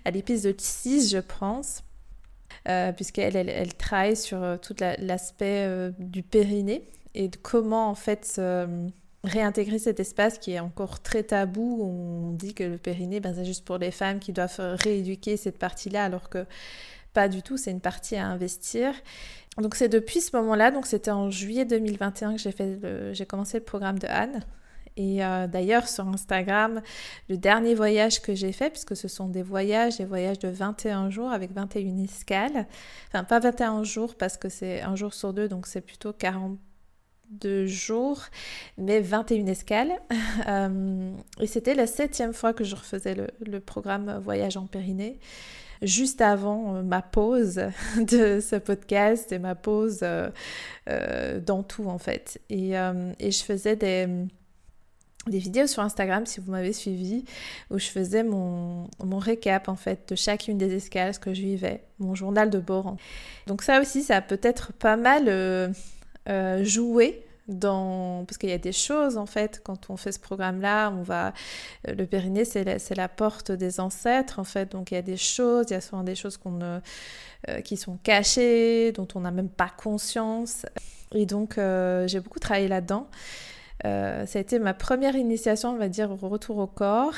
à 0.04 0.10
l'épisode 0.10 0.60
6, 0.60 1.12
je 1.12 1.20
pense. 1.20 1.84
Euh, 2.68 2.92
puisqu'elle 2.92 3.36
elle, 3.36 3.76
travaille 3.76 4.16
sur 4.16 4.58
tout 4.60 4.76
l'aspect 4.80 5.92
du 6.00 6.24
périnée 6.24 6.90
et 7.16 7.28
de 7.30 7.38
comment 7.38 7.90
en 7.90 7.96
fait 7.96 8.40
réintégrer 9.24 9.80
cet 9.80 10.00
espace 10.00 10.38
qui 10.38 10.52
est 10.52 10.60
encore 10.60 11.02
très 11.02 11.24
tabou. 11.24 11.82
On 11.82 12.32
dit 12.32 12.54
que 12.54 12.64
le 12.64 12.78
périnée, 12.78 13.20
ben, 13.20 13.34
c'est 13.36 13.46
juste 13.46 13.66
pour 13.66 13.78
les 13.78 13.92
femmes 13.92 14.20
qui 14.20 14.34
doivent 14.34 14.60
rééduquer 14.60 15.38
cette 15.38 15.58
partie-là, 15.58 16.04
alors 16.04 16.30
que 16.30 16.46
pas 17.14 17.28
du 17.28 17.42
tout, 17.42 17.58
c'est 17.58 17.72
une 17.72 17.82
partie 17.82 18.18
à 18.18 18.28
investir. 18.28 18.94
Donc 19.58 19.76
c'est 19.76 19.90
depuis 19.90 20.22
ce 20.22 20.36
moment-là, 20.36 20.70
donc 20.72 20.86
c'était 20.86 21.12
en 21.12 21.30
juillet 21.32 21.66
2021 21.66 22.34
que 22.34 22.42
j'ai 22.42 22.52
fait 22.52 23.14
j'ai 23.14 23.26
commencé 23.26 23.58
le 23.58 23.64
programme 23.64 24.00
de 24.00 24.08
Anne. 24.08 24.44
Et 24.98 25.26
euh, 25.26 25.48
d'ailleurs, 25.48 25.90
sur 25.90 26.08
Instagram, 26.08 26.82
le 27.28 27.38
dernier 27.38 27.76
voyage 27.76 28.22
que 28.22 28.34
j'ai 28.34 28.54
fait, 28.54 28.70
puisque 28.70 28.96
ce 28.96 29.10
sont 29.10 29.28
des 29.28 29.42
voyages, 29.42 29.98
des 29.98 30.06
voyages 30.06 30.40
de 30.40 30.48
21 30.48 31.10
jours 31.10 31.32
avec 31.32 31.52
21 31.52 31.98
escales. 32.04 32.66
Enfin, 33.10 33.26
pas 33.26 33.40
21 33.40 33.84
jours 33.84 34.16
parce 34.16 34.38
que 34.38 34.48
c'est 34.48 34.82
un 34.82 34.96
jour 34.96 35.14
sur 35.14 35.34
deux, 35.34 35.50
donc 35.50 35.68
c'est 35.68 35.82
plutôt 35.82 36.14
40 36.14 36.58
de 37.30 37.66
jours, 37.66 38.22
mais 38.78 39.00
21 39.00 39.48
escales. 39.48 39.94
Euh, 40.48 41.12
et 41.40 41.48
c'était 41.48 41.74
la 41.74 41.88
septième 41.88 42.34
fois 42.34 42.54
que 42.54 42.64
je 42.64 42.76
refaisais 42.76 43.16
le, 43.40 43.60
programme 43.60 44.20
Voyage 44.22 44.58
en 44.58 44.68
Périnée, 44.68 45.18
juste 45.82 46.22
avant 46.22 46.76
euh, 46.76 46.84
ma 46.84 47.02
pause 47.02 47.62
de 47.98 48.40
ce 48.42 48.58
podcast 48.58 49.32
et 49.32 49.40
ma 49.40 49.56
pause 49.56 50.00
euh, 50.04 51.40
dans 51.40 51.64
tout 51.64 51.88
en 51.88 51.98
fait. 51.98 52.42
Et, 52.50 52.74
et 52.74 53.32
je 53.32 53.44
faisais 53.44 53.76
des, 53.76 54.08
des 55.28 55.40
vidéos 55.40 55.68
sur 55.68 55.82
Instagram, 55.82 56.26
si 56.26 56.42
vous 56.42 56.52
m'avez 56.52 56.74
suivi, 56.74 57.24
où 57.72 57.80
je 57.80 57.88
faisais 57.88 58.24
mon, 58.24 58.88
mon 59.04 59.18
récap 59.18 59.70
en 59.70 59.78
fait 59.78 60.10
de 60.10 60.16
chacune 60.16 60.58
des 60.58 60.76
escales, 60.76 61.14
ce 61.14 61.20
que 61.20 61.34
je 61.34 61.42
vivais, 61.42 61.86
mon 61.98 62.14
journal 62.14 62.50
de 62.50 62.60
bord. 62.60 62.98
Donc 63.48 63.64
ça 63.64 63.80
aussi, 63.80 64.04
ça 64.04 64.18
a 64.18 64.22
peut-être 64.22 64.74
pas 64.74 64.98
mal 64.98 65.74
euh, 66.28 66.64
jouer 66.64 67.24
dans 67.48 68.26
parce 68.26 68.40
qu'il 68.40 68.50
y 68.50 68.54
a 68.54 68.58
des 68.58 68.72
choses 68.72 69.18
en 69.18 69.28
fait 69.28 69.62
quand 69.64 69.92
on 69.92 69.98
fait 69.98 70.12
ce 70.12 70.20
programme 70.20 70.62
là 70.62 70.90
on 70.90 71.04
va 71.04 71.32
euh, 71.88 71.94
le 71.94 72.08
périnée 72.08 72.44
c'est 72.44 72.64
la, 72.64 72.78
la, 72.96 73.08
porte 73.08 73.52
des 73.52 73.80
ancêtres 73.80 74.40
en 74.40 74.44
fait. 74.44 74.72
Donc 74.72 74.90
il 74.90 74.96
y 74.96 74.98
a 74.98 75.04
des 75.04 75.18
choses 75.18 75.68
il 75.70 75.74
y 75.74 75.76
a 75.76 75.82
souvent 75.82 76.04
des 76.04 76.16
choses 76.16 76.38
qu'on 76.38 76.60
euh, 76.62 77.62
qui 77.64 77.78
sont 77.78 77.98
cachées 77.98 78.92
dont 78.94 79.08
on 79.14 79.20
n'a 79.20 79.30
même 79.30 79.50
pas 79.50 79.70
conscience. 79.70 80.66
Et 81.14 81.28
donc 81.28 81.60
j'ai 82.08 82.20
beaucoup 82.20 82.40
travaillé 82.40 82.68
là 82.68 82.82
dedans 82.82 83.08
ça 83.84 84.26
a 84.34 84.40
été 84.40 84.58
ma 84.58 84.74
première 84.74 85.16
initiation 85.16 85.70
on 85.74 85.78
va 85.78 85.90
dire 85.90 86.10
au 86.12 86.28
retour 86.28 86.58
au 86.58 86.68
corps. 86.68 87.14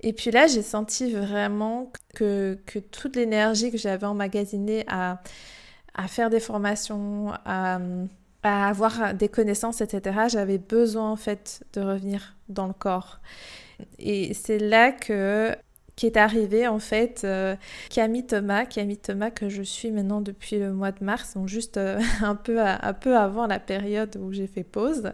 Et 0.00 0.12
puis 0.12 0.32
là 0.32 0.48
j'ai 0.48 0.62
senti 0.62 1.12
vraiment 1.12 1.92
que, 2.16 2.58
que 2.66 2.80
toute 2.80 3.14
l'énergie 3.14 3.70
que 3.70 3.78
j'avais 3.78 4.06
emmagasinée 4.06 4.84
à, 4.88 5.22
à 5.94 6.08
faire 6.08 6.30
des 6.30 6.40
formations 6.40 7.32
à 7.44 7.78
à 8.42 8.68
avoir 8.68 9.14
des 9.14 9.28
connaissances, 9.28 9.80
etc., 9.80 10.26
j'avais 10.28 10.58
besoin 10.58 11.10
en 11.10 11.16
fait 11.16 11.64
de 11.72 11.80
revenir 11.80 12.36
dans 12.48 12.66
le 12.66 12.72
corps. 12.72 13.20
Et 13.98 14.34
c'est 14.34 14.58
là 14.58 14.92
que 14.92 15.54
qui 16.02 16.06
est 16.06 16.16
arrivé 16.16 16.66
en 16.66 16.80
fait 16.80 17.24
Camille 17.88 18.26
Thomas, 18.26 18.64
Camille 18.64 18.96
Thomas 18.96 19.30
que 19.30 19.48
je 19.48 19.62
suis 19.62 19.92
maintenant 19.92 20.20
depuis 20.20 20.58
le 20.58 20.72
mois 20.72 20.90
de 20.90 21.04
mars, 21.04 21.34
donc 21.34 21.46
juste 21.46 21.78
un, 22.22 22.34
peu 22.34 22.60
un 22.60 22.92
peu 22.92 23.16
avant 23.16 23.46
la 23.46 23.60
période 23.60 24.16
où 24.20 24.32
j'ai 24.32 24.48
fait 24.48 24.64
pause. 24.64 25.12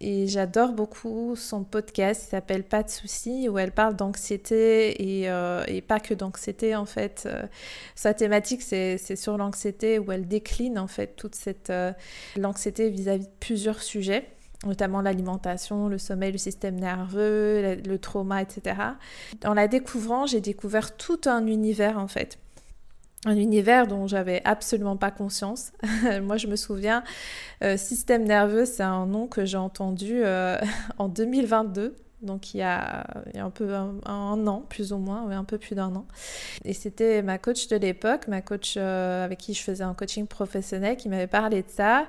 Et 0.00 0.28
j'adore 0.28 0.72
beaucoup 0.72 1.34
son 1.34 1.64
podcast 1.64 2.22
qui 2.22 2.28
s'appelle 2.28 2.62
Pas 2.62 2.84
de 2.84 2.90
soucis, 2.90 3.48
où 3.48 3.58
elle 3.58 3.72
parle 3.72 3.96
d'anxiété 3.96 5.20
et, 5.20 5.28
euh, 5.28 5.64
pas 5.88 5.98
que 5.98 6.14
d'anxiété 6.14 6.76
en 6.76 6.86
fait. 6.86 7.24
Euh, 7.26 7.42
sa 7.96 8.14
thématique 8.14 8.62
c'est 8.62 9.16
sur 9.16 9.36
l'anxiété 9.36 9.98
où 9.98 10.12
elle 10.12 10.28
décline 10.28 10.78
en 10.78 10.86
fait 10.86 11.16
toute 11.16 11.34
cette 11.34 11.70
euh, 11.70 11.92
l'anxiété 12.36 12.88
vis-à-vis 12.88 13.26
de 13.26 13.32
plusieurs 13.40 13.82
sujets 13.82 14.33
notamment 14.66 15.00
l'alimentation, 15.00 15.88
le 15.88 15.98
sommeil, 15.98 16.32
le 16.32 16.38
système 16.38 16.76
nerveux, 16.76 17.76
le, 17.84 17.98
trauma, 17.98 18.42
etc. 18.42 18.76
En 19.44 19.54
la 19.54 19.68
découvrant, 19.68 20.26
j'ai 20.26 20.40
découvert 20.40 20.96
tout 20.96 21.20
un 21.26 21.46
univers 21.46 21.98
en 21.98 22.08
fait 22.08 22.38
un 23.26 23.36
univers 23.36 23.86
dont 23.86 24.06
j'avais 24.06 24.42
absolument 24.44 24.98
pas 24.98 25.10
conscience. 25.10 25.72
Moi, 26.22 26.36
je 26.36 26.46
me 26.46 26.56
souviens, 26.56 27.02
euh, 27.62 27.76
système 27.76 28.24
nerveux, 28.24 28.66
c'est 28.66 28.82
un 28.82 29.06
nom 29.06 29.26
que 29.26 29.44
j'ai 29.44 29.56
entendu 29.56 30.20
euh, 30.22 30.58
en 30.98 31.08
2022. 31.08 31.96
Donc 32.24 32.54
il 32.54 32.58
y 32.58 32.62
a, 32.62 33.06
un 33.34 33.50
peu 33.50 33.74
un, 33.74 34.46
an, 34.46 34.64
plus 34.68 34.92
ou 34.92 34.98
moins, 34.98 35.30
un 35.30 35.44
peu 35.44 35.58
plus 35.58 35.74
d'un 35.74 35.94
an. 35.94 36.06
Et 36.64 36.72
c'était 36.72 37.22
ma 37.22 37.38
coach 37.38 37.68
de 37.68 37.76
l'époque, 37.76 38.28
ma 38.28 38.42
coach 38.42 38.74
euh, 38.76 39.24
avec 39.24 39.38
qui 39.38 39.54
je 39.54 39.62
faisais 39.62 39.84
un 39.84 39.94
coaching 39.94 40.26
professionnel, 40.26 40.96
qui 40.96 41.08
m'avait 41.08 41.26
parlé 41.26 41.62
de 41.62 41.70
ça 41.70 42.06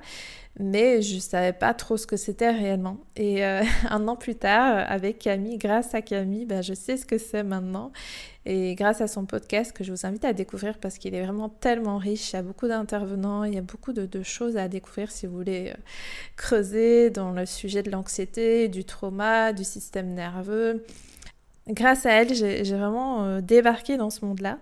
mais 0.58 1.02
je 1.02 1.16
ne 1.16 1.20
savais 1.20 1.52
pas 1.52 1.74
trop 1.74 1.98
ce 1.98 2.08
que 2.08 2.16
c'était 2.16 2.50
réellement. 2.50 2.98
Et 3.18 3.44
un 3.90 4.08
an 4.08 4.16
plus 4.16 4.36
tard, 4.36 4.86
avec 4.88 5.20
Camille, 5.20 5.58
grâce 5.58 5.94
à 5.94 6.02
Camille, 6.02 6.46
ben, 6.46 6.64
je 6.64 6.74
sais 6.74 6.96
ce 6.96 7.06
que 7.06 7.18
c'est 7.18 7.44
maintenant. 7.44 7.92
Et 8.48 8.76
grâce 8.76 9.02
à 9.02 9.08
son 9.08 9.26
podcast 9.26 9.76
que 9.76 9.84
je 9.84 9.92
vous 9.92 10.06
invite 10.06 10.24
à 10.24 10.34
découvrir 10.34 10.78
parce 10.78 11.00
qu'il 11.00 11.16
est 11.16 11.24
vraiment 11.24 11.50
tellement 11.50 11.98
riche, 11.98 12.32
il 12.32 12.36
y 12.36 12.40
a 12.40 12.44
beaucoup 12.44 12.68
d'intervenants, 12.68 13.44
il 13.44 13.56
y 13.56 13.58
a 13.58 13.62
beaucoup 13.62 13.92
de, 13.92 14.24
choses 14.24 14.56
à 14.56 14.68
découvrir 14.68 15.12
si 15.12 15.26
vous 15.26 15.36
voulez 15.36 15.72
euh, 15.72 15.78
creuser 16.36 17.10
dans 17.10 17.32
le 17.32 17.48
sujet 17.48 17.82
de 17.82 17.90
l'anxiété, 17.90 18.68
du 18.68 18.84
trauma, 18.84 19.52
du 19.52 19.64
système 19.64 20.14
nerveux. 20.14 20.86
Grâce 21.68 22.06
à 22.06 22.12
elle, 22.12 22.36
j'ai 22.36 22.62
vraiment 22.64 23.24
euh, 23.24 23.42
débarqué 23.42 23.98
dans 23.98 24.12
ce 24.12 24.24
monde-là 24.24 24.60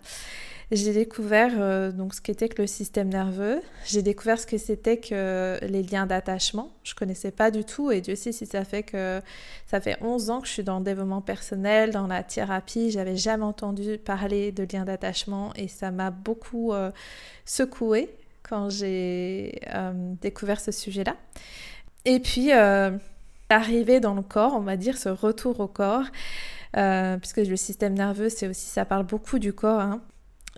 j'ai 0.75 0.93
découvert 0.93 1.51
euh, 1.59 1.91
donc 1.91 2.13
ce 2.13 2.21
qu'était 2.21 2.49
que 2.49 2.61
le 2.61 2.67
système 2.67 3.09
nerveux. 3.09 3.61
J'ai 3.85 4.01
découvert 4.01 4.39
ce 4.39 4.47
que 4.47 4.57
c'était 4.57 4.97
que 4.97 5.59
les 5.61 5.83
liens 5.83 6.05
d'attachement. 6.05 6.71
Je 6.83 6.95
connaissais 6.95 7.31
pas 7.31 7.51
du 7.51 7.63
tout 7.63 7.91
et 7.91 8.01
Dieu 8.01 8.15
sait 8.15 8.31
si 8.31 8.45
ça 8.45 8.63
fait 8.63 8.83
que 8.83 9.21
ça 9.67 9.79
fait 9.79 9.97
11 10.01 10.29
ans 10.29 10.41
que 10.41 10.47
je 10.47 10.53
suis 10.53 10.63
dans 10.63 10.79
le 10.79 10.83
développement 10.83 11.21
personnel, 11.21 11.91
dans 11.91 12.07
la 12.07 12.23
thérapie. 12.23 12.91
J'avais 12.91 13.15
jamais 13.15 13.43
entendu 13.43 13.97
parler 13.97 14.51
de 14.51 14.65
liens 14.71 14.85
d'attachement 14.85 15.53
et 15.55 15.67
ça 15.67 15.91
m'a 15.91 16.11
beaucoup 16.11 16.73
euh, 16.73 16.91
secoué 17.45 18.09
quand 18.41 18.69
j'ai 18.69 19.61
euh, 19.73 19.91
découvert 20.21 20.59
ce 20.59 20.71
sujet-là. 20.71 21.15
Et 22.05 22.19
puis 22.19 22.51
arriver 23.49 23.99
dans 23.99 24.15
le 24.15 24.23
corps, 24.23 24.55
on 24.55 24.61
va 24.61 24.75
dire 24.75 24.97
ce 24.97 25.09
retour 25.09 25.59
au 25.59 25.67
corps. 25.67 26.05
puisque 26.73 27.37
le 27.37 27.55
système 27.55 27.93
nerveux, 27.93 28.29
c'est 28.29 28.47
aussi, 28.47 28.65
ça 28.65 28.85
parle 28.85 29.05
beaucoup 29.05 29.39
du 29.39 29.53
corps. 29.53 29.79
Hein 29.79 30.01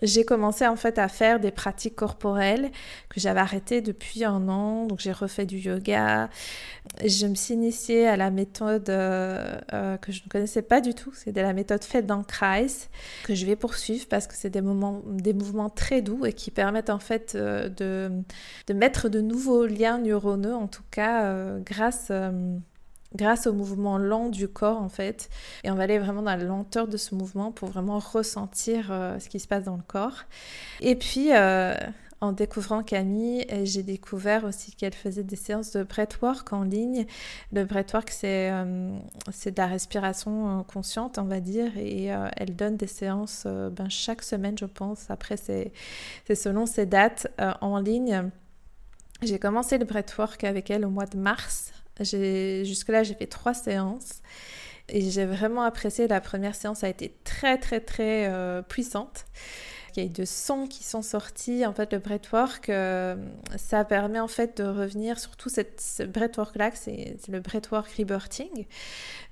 j'ai 0.02 0.24
commencé 0.24 0.66
en 0.66 0.76
fait 0.76 0.98
à 0.98 1.08
faire 1.08 1.40
des 1.40 1.50
pratiques 1.50 1.96
corporelles 1.96 2.70
que 3.08 3.18
j'avais 3.18 3.40
arrêtées 3.40 3.80
depuis 3.80 4.24
un 4.24 4.48
an. 4.48 4.86
Donc 4.86 5.00
j'ai 5.00 5.12
refait 5.12 5.46
du 5.46 5.58
yoga. 5.58 6.28
Je 7.04 7.26
me 7.26 7.34
suis 7.34 7.54
initiée 7.54 8.06
à 8.06 8.16
la 8.16 8.30
méthode 8.30 8.90
euh, 8.90 9.58
euh, 9.72 9.96
que 9.96 10.12
je 10.12 10.22
ne 10.22 10.28
connaissais 10.28 10.62
pas 10.62 10.80
du 10.82 10.94
tout. 10.94 11.12
C'est 11.14 11.32
de 11.32 11.40
la 11.40 11.54
méthode 11.54 11.82
Feldenkrais 11.82 12.66
que 13.24 13.34
je 13.34 13.46
vais 13.46 13.56
poursuivre 13.56 14.06
parce 14.08 14.26
que 14.26 14.34
c'est 14.34 14.50
des, 14.50 14.60
des 14.60 15.32
mouvements 15.32 15.70
très 15.70 16.02
doux 16.02 16.26
et 16.26 16.34
qui 16.34 16.50
permettent 16.50 16.90
en 16.90 16.98
fait 16.98 17.34
euh, 17.34 17.68
de, 17.70 18.10
de, 18.66 18.74
mettre 18.74 19.08
de 19.08 19.20
nouveaux 19.20 19.64
liens 19.66 19.98
neuronaux, 19.98 20.54
en 20.54 20.68
tout 20.68 20.82
cas 20.90 21.58
grâce 21.60 22.10
grâce 23.16 23.46
au 23.46 23.52
mouvement 23.52 23.98
lent 23.98 24.28
du 24.28 24.46
corps 24.46 24.80
en 24.80 24.88
fait. 24.88 25.28
Et 25.64 25.70
on 25.70 25.74
va 25.74 25.84
aller 25.84 25.98
vraiment 25.98 26.22
dans 26.22 26.30
la 26.30 26.36
lenteur 26.36 26.86
de 26.86 26.96
ce 26.96 27.14
mouvement 27.14 27.50
pour 27.50 27.68
vraiment 27.68 27.98
ressentir 27.98 28.88
euh, 28.90 29.18
ce 29.18 29.28
qui 29.28 29.40
se 29.40 29.48
passe 29.48 29.64
dans 29.64 29.76
le 29.76 29.82
corps. 29.82 30.24
Et 30.80 30.94
puis, 30.94 31.32
euh, 31.32 31.74
en 32.20 32.32
découvrant 32.32 32.82
Camille, 32.82 33.46
euh, 33.52 33.62
j'ai 33.64 33.82
découvert 33.82 34.44
aussi 34.44 34.72
qu'elle 34.72 34.94
faisait 34.94 35.22
des 35.22 35.36
séances 35.36 35.72
de 35.72 35.82
breathwork 35.82 36.52
en 36.52 36.62
ligne. 36.62 37.06
Le 37.52 37.64
breathwork, 37.64 38.10
c'est 38.10 38.52
c'est 39.32 39.52
de 39.52 39.60
la 39.60 39.66
respiration 39.66 40.64
consciente, 40.64 41.18
on 41.18 41.24
va 41.24 41.40
dire, 41.40 41.76
et 41.76 42.06
elle 42.36 42.54
donne 42.54 42.76
des 42.76 42.86
séances 42.86 43.46
ben, 43.46 43.88
chaque 43.88 44.22
semaine, 44.22 44.56
je 44.58 44.64
pense. 44.64 45.10
Après, 45.10 45.36
c'est 45.36 45.72
selon 46.34 46.66
ses 46.66 46.86
dates 46.86 47.28
en 47.60 47.78
ligne. 47.78 48.30
J'ai 49.22 49.38
commencé 49.38 49.78
le 49.78 49.84
breathwork 49.84 50.44
avec 50.44 50.70
elle 50.70 50.84
au 50.84 50.90
mois 50.90 51.06
de 51.06 51.18
mars 51.18 51.72
Jusque-là, 52.00 53.02
j'ai 53.02 53.14
fait 53.14 53.26
trois 53.26 53.54
séances. 53.54 54.22
Et 54.88 55.10
j'ai 55.10 55.24
vraiment 55.24 55.62
apprécié. 55.62 56.06
La 56.06 56.20
première 56.20 56.54
séance 56.54 56.84
a 56.84 56.88
été 56.88 57.16
très, 57.24 57.58
très, 57.58 57.80
très 57.80 58.28
euh, 58.28 58.62
puissante. 58.62 59.26
Il 59.96 60.02
y 60.02 60.02
a 60.02 60.06
eu 60.06 60.12
de 60.12 60.26
sons 60.26 60.66
qui 60.66 60.84
sont 60.84 61.02
sortis. 61.02 61.64
En 61.64 61.72
fait, 61.72 61.92
le 61.92 61.98
breathwork, 61.98 62.68
euh, 62.68 63.16
ça 63.56 63.82
permet 63.84 64.20
en 64.20 64.28
fait 64.28 64.58
de 64.58 64.64
revenir 64.64 65.18
sur 65.18 65.36
tout 65.36 65.48
ce 65.48 66.02
breathwork-là, 66.02 66.70
c'est 66.74 67.16
le 67.28 67.40
breathwork 67.40 67.88
rebirthing, 67.92 68.66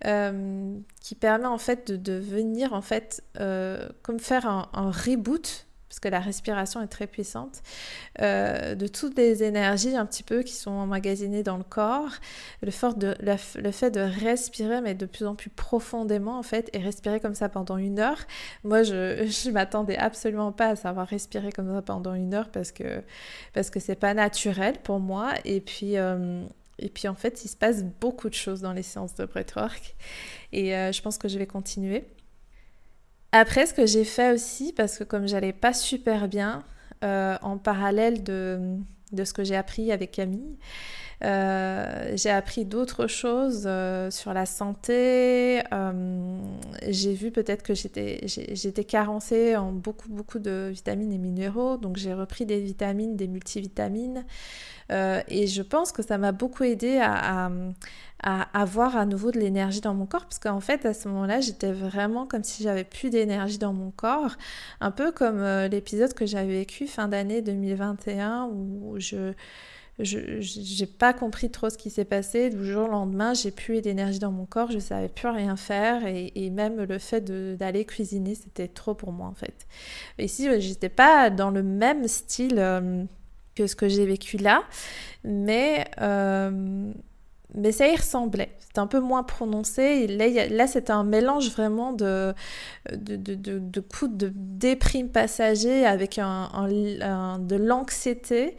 euh, 0.07 0.75
qui 1.03 1.15
permet 1.15 1.47
en 1.47 1.59
fait 1.59 1.93
de, 1.93 2.15
venir 2.15 2.73
en 2.73 2.81
fait 2.81 3.23
comme 4.03 4.19
faire 4.19 4.47
un 4.47 4.91
reboot 4.91 5.67
parce 5.95 6.01
que 6.01 6.09
la 6.09 6.19
respiration 6.19 6.83
est 6.83 6.89
très 6.89 7.07
puissante, 7.07 7.63
euh, 8.21 8.75
de 8.75 8.89
toutes 8.89 9.17
les 9.17 9.45
énergies 9.45 9.95
un 9.95 10.05
petit 10.07 10.25
peu 10.25 10.43
qui 10.43 10.53
sont 10.53 10.73
emmagasinées 10.73 11.45
dans 11.45 11.57
le 11.57 11.63
corps, 11.63 12.11
le, 12.63 12.73
fait 12.73 13.91
de 13.93 14.01
respirer, 14.01 14.81
mais 14.81 14.97
de 14.97 15.07
plus 15.07 15.25
en 15.25 15.37
plus 15.37 15.51
profondément 15.51 16.37
en 16.37 16.43
fait, 16.43 16.69
et 16.73 16.79
respirer 16.79 17.21
comme 17.21 17.37
ça 17.37 17.49
pendant 17.49 17.77
une 17.77 18.01
heure. 18.01 18.19
Moi, 18.65 18.83
je 18.83 19.23
ne 19.49 19.53
m'attendais 19.53 19.97
absolument 19.97 20.51
pas 20.51 20.71
à 20.71 20.77
savoir 20.77 21.07
respirer 21.07 21.53
comme 21.53 21.73
ça 21.73 21.81
pendant 21.81 22.15
une 22.15 22.35
heure 22.35 22.49
parce 22.49 22.73
que 22.73 23.01
parce 23.53 23.71
que 23.71 23.79
c'est 23.79 23.95
pas 23.95 24.15
naturel 24.15 24.79
pour 24.83 24.99
moi. 24.99 25.31
Et 25.45 25.61
puis 25.61 25.97
euh, 25.97 26.45
et 26.81 26.89
puis 26.89 27.07
en 27.07 27.15
fait, 27.15 27.45
il 27.45 27.49
se 27.49 27.57
passe 27.57 27.85
beaucoup 27.85 28.29
de 28.29 28.35
choses 28.35 28.63
dans 28.63 28.73
les 28.73 28.83
séances 28.83 29.15
de 29.15 29.27
breathwork. 29.27 29.95
Et 30.53 30.75
euh, 30.75 30.91
je 30.91 31.01
pense 31.03 31.19
que 31.19 31.29
je 31.29 31.39
vais 31.39 31.47
continuer. 31.47 32.05
Après, 33.37 33.67
ce 33.67 33.75
que 33.75 33.85
j'ai 33.85 34.05
fait 34.05 34.33
aussi, 34.33 34.73
parce 34.73 34.97
que 34.97 35.03
comme 35.03 35.27
j'allais 35.27 35.53
pas 35.53 35.73
super 35.73 36.29
bien, 36.29 36.63
euh, 37.03 37.37
en 37.43 37.59
parallèle 37.59 38.23
de, 38.23 38.77
de, 39.11 39.25
ce 39.25 39.33
que 39.33 39.43
j'ai 39.43 39.57
appris 39.57 39.91
avec 39.91 40.13
Camille, 40.13 40.57
euh, 41.25 42.13
j'ai 42.15 42.31
appris 42.31 42.65
d'autres 42.65 43.07
choses 43.07 43.65
euh, 43.67 44.11
sur 44.11 44.33
la 44.35 44.47
santé. 44.47 45.63
j'ai 46.89 47.15
vu 47.15 47.31
peut-être 47.31 47.63
que 47.63 47.75
j'étais 47.75 48.85
carencée 48.85 49.57
en 49.57 49.73
beaucoup, 49.73 50.09
beaucoup 50.09 50.39
de 50.39 50.71
vitamines 50.73 51.13
et 51.13 51.19
minéraux. 51.19 51.77
Donc 51.77 51.97
j'ai 51.97 52.15
repris 52.15 52.47
des 52.47 52.61
vitamines, 52.61 53.17
des 53.17 53.29
multivitamines. 53.29 54.25
et 54.91 55.47
je 55.47 55.63
pense 55.63 55.93
que 55.93 56.03
ça 56.03 56.19
m'a 56.19 56.33
beaucoup 56.33 56.65
aidé 56.65 56.99
à, 57.03 57.51
à 58.25 58.49
avoir 58.59 58.97
à 58.97 59.05
nouveau 59.05 59.31
de 59.31 59.39
l'énergie 59.39 59.83
dans 59.83 59.93
mon 59.93 60.07
corps 60.07 60.25
parce 60.25 60.39
qu'en 60.39 60.61
fait 60.61 60.87
à 60.87 60.95
ce 60.95 61.09
moment-là 61.09 61.41
j'étais 61.43 61.73
vraiment 61.73 62.27
comme 62.27 62.43
si 62.43 62.63
j'avais 62.63 62.85
plus 62.85 63.11
d'énergie 63.11 63.59
dans 63.59 63.75
mon 63.75 63.91
corps 63.91 64.37
un 64.81 64.91
peu 64.91 65.13
comme 65.13 65.41
euh, 65.41 65.69
l'épisode 65.69 66.15
que 66.15 66.25
j'avais 66.25 66.61
vécu 66.61 66.87
fin 66.87 67.07
d'année 67.07 67.43
2021 67.43 68.47
où 68.47 68.95
je 68.99 69.35
je 70.01 70.81
n'ai 70.81 70.87
pas 70.87 71.13
compris 71.13 71.51
trop 71.51 71.71
ce 71.71 71.79
qui 71.79 71.91
s'est 71.91 72.05
passé. 72.05 72.51
Du 72.51 72.65
jour 72.65 72.89
au 72.89 72.91
lendemain, 72.91 73.33
j'ai 73.35 73.51
plus 73.51 73.81
d'énergie 73.81 74.19
dans 74.19 74.33
mon 74.33 74.45
corps, 74.47 74.71
je 74.71 74.79
savais 74.79 75.09
plus 75.09 75.29
rien 75.29 75.57
faire 75.57 76.07
et, 76.07 76.33
et 76.35 76.51
même 76.51 76.83
le 76.83 76.99
fait 76.99 77.21
d'aller 77.57 77.85
cuisiner, 77.85 78.35
c'était 78.35 78.69
trop 78.69 78.95
pour 78.95 79.13
moi 79.13 79.29
en 79.29 79.35
fait. 79.35 79.67
Ici, 80.19 80.49
j'étais 80.61 80.89
pas 80.89 81.31
dans 81.31 81.51
le 81.51 81.63
même 81.63 82.09
style 82.09 82.59
euh, 82.59 83.05
que 83.55 83.67
ce 83.67 83.77
que 83.77 83.89
j'ai 83.89 84.05
vécu 84.05 84.37
là, 84.37 84.65
mais 85.23 85.87
euh, 86.01 86.93
mais 87.55 87.73
ça 87.73 87.87
y 87.87 87.97
ressemblait. 87.97 88.51
C'était 88.59 88.81
un 88.81 88.87
peu 88.87 89.01
moins 89.01 89.23
prononcé. 89.23 90.07
là, 90.09 90.49
là 90.49 90.67
c'était 90.67 90.93
un 90.93 91.05
mélange 91.05 91.51
vraiment 91.51 91.93
de, 91.93 92.35
de, 92.93 93.17
de, 93.17 93.59
de, 93.59 93.81
coups 93.81 94.17
de 94.17 94.33
déprime 94.35 95.09
passager 95.09 95.87
avec 95.87 96.19
un, 96.19 96.69
de 97.39 97.57
l'anxiété. 97.57 98.57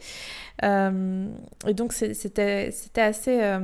Euh, 0.64 1.28
et 1.66 1.74
donc, 1.74 1.92
c'était 1.92 2.72
assez, 2.96 3.42
euh, 3.42 3.60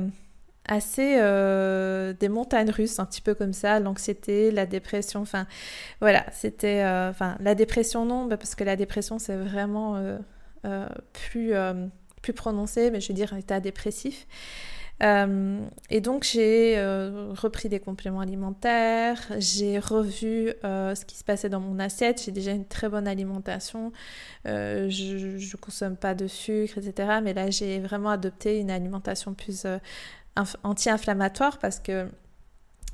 assez 0.67 1.15
euh, 1.17 2.13
des 2.13 2.29
montagnes 2.29 2.69
russes, 2.69 2.99
un 2.99 3.05
petit 3.05 3.21
peu 3.21 3.33
comme 3.33 3.53
ça, 3.53 3.79
l'anxiété, 3.79 4.51
la 4.51 4.65
dépression. 4.65 5.21
Enfin, 5.21 5.47
voilà, 6.01 6.25
c'était. 6.31 6.83
Enfin, 7.09 7.37
la 7.39 7.55
dépression, 7.55 8.05
non, 8.05 8.25
bah, 8.25 8.37
parce 8.37 8.55
que 8.55 8.63
la 8.63 8.75
dépression, 8.75 9.19
c'est 9.19 9.35
vraiment 9.37 9.99
plus, 11.13 11.53
plus 12.21 12.33
prononcé, 12.33 12.91
mais 12.91 13.01
je 13.01 13.07
veux 13.07 13.15
dire, 13.15 13.33
un 13.33 13.37
état 13.37 13.59
dépressif. 13.59 14.27
Euh, 15.03 15.59
et 15.89 16.01
donc 16.01 16.23
j'ai 16.23 16.81
repris 17.35 17.69
des 17.69 17.79
compléments 17.79 18.21
alimentaires, 18.21 19.19
j'ai 19.37 19.79
revu 19.79 20.53
ce 20.63 21.05
qui 21.05 21.17
se 21.17 21.23
passait 21.23 21.49
dans 21.49 21.59
mon 21.59 21.77
assiette, 21.79 22.21
j'ai 22.23 22.31
déjà 22.31 22.51
une 22.51 22.65
très 22.65 22.89
bonne 22.89 23.07
alimentation, 23.07 23.91
je 24.45 25.35
ne 25.35 25.57
consomme 25.57 25.97
pas 25.97 26.15
de 26.15 26.27
sucre, 26.27 26.77
etc. 26.77 27.19
Mais 27.21 27.33
là 27.33 27.49
j'ai 27.49 27.79
vraiment 27.79 28.11
adopté 28.11 28.59
une 28.59 28.71
alimentation 28.71 29.33
plus 29.33 29.67
anti-inflammatoire 30.63 31.59
parce 31.59 31.79
que 31.79 32.07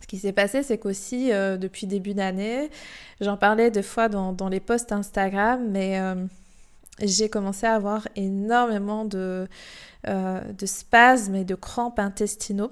ce 0.02 0.08
qui 0.08 0.18
s'est 0.18 0.34
passé, 0.34 0.64
c'est 0.64 0.78
qu'aussi, 0.78 1.32
euh, 1.32 1.58
depuis 1.58 1.86
début 1.86 2.14
d'année, 2.14 2.70
j'en 3.22 3.38
parlais 3.38 3.70
deux 3.70 3.82
fois 3.82 4.10
dans, 4.10 4.50
les 4.50 4.60
posts 4.60 4.92
Instagram, 4.92 5.68
mais 5.70 6.00
euh, 6.00 6.16
j'ai 7.02 7.30
commencé 7.30 7.66
à 7.66 7.76
avoir 7.76 8.08
énormément 8.16 9.06
de, 9.06 9.48
euh, 10.08 10.42
spasmes 10.66 11.36
et 11.36 11.46
de 11.46 11.56
crampes 11.56 12.00
intestinaux. 12.00 12.72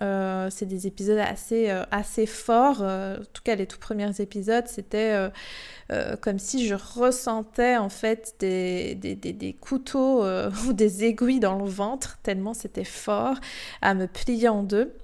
c'est 0.00 0.66
des 0.66 0.86
épisodes 0.86 1.18
assez, 1.18 1.70
assez 1.90 2.26
forts. 2.26 2.82
en 2.82 3.16
tout 3.32 3.42
cas, 3.42 3.56
les 3.56 3.66
tout 3.66 3.78
premiers 3.78 4.20
épisodes, 4.20 4.66
c'était 4.66 5.30
comme 6.20 6.38
si 6.38 6.66
je 6.66 6.74
ressentais 6.74 7.76
en 7.76 7.88
fait 7.88 8.36
des, 8.38 8.94
des, 8.94 9.16
des, 9.16 9.32
des 9.32 9.52
couteaux 9.54 10.24
ou 10.68 10.72
des 10.72 11.04
aiguilles 11.04 11.40
dans 11.40 11.56
le 11.56 11.68
ventre, 11.68 12.18
tellement 12.22 12.54
c'était 12.54 12.84
fort, 12.84 13.36
à 13.82 13.94
me 13.94 14.06
plier 14.06 14.48
en 14.48 14.62
deux. 14.62 14.94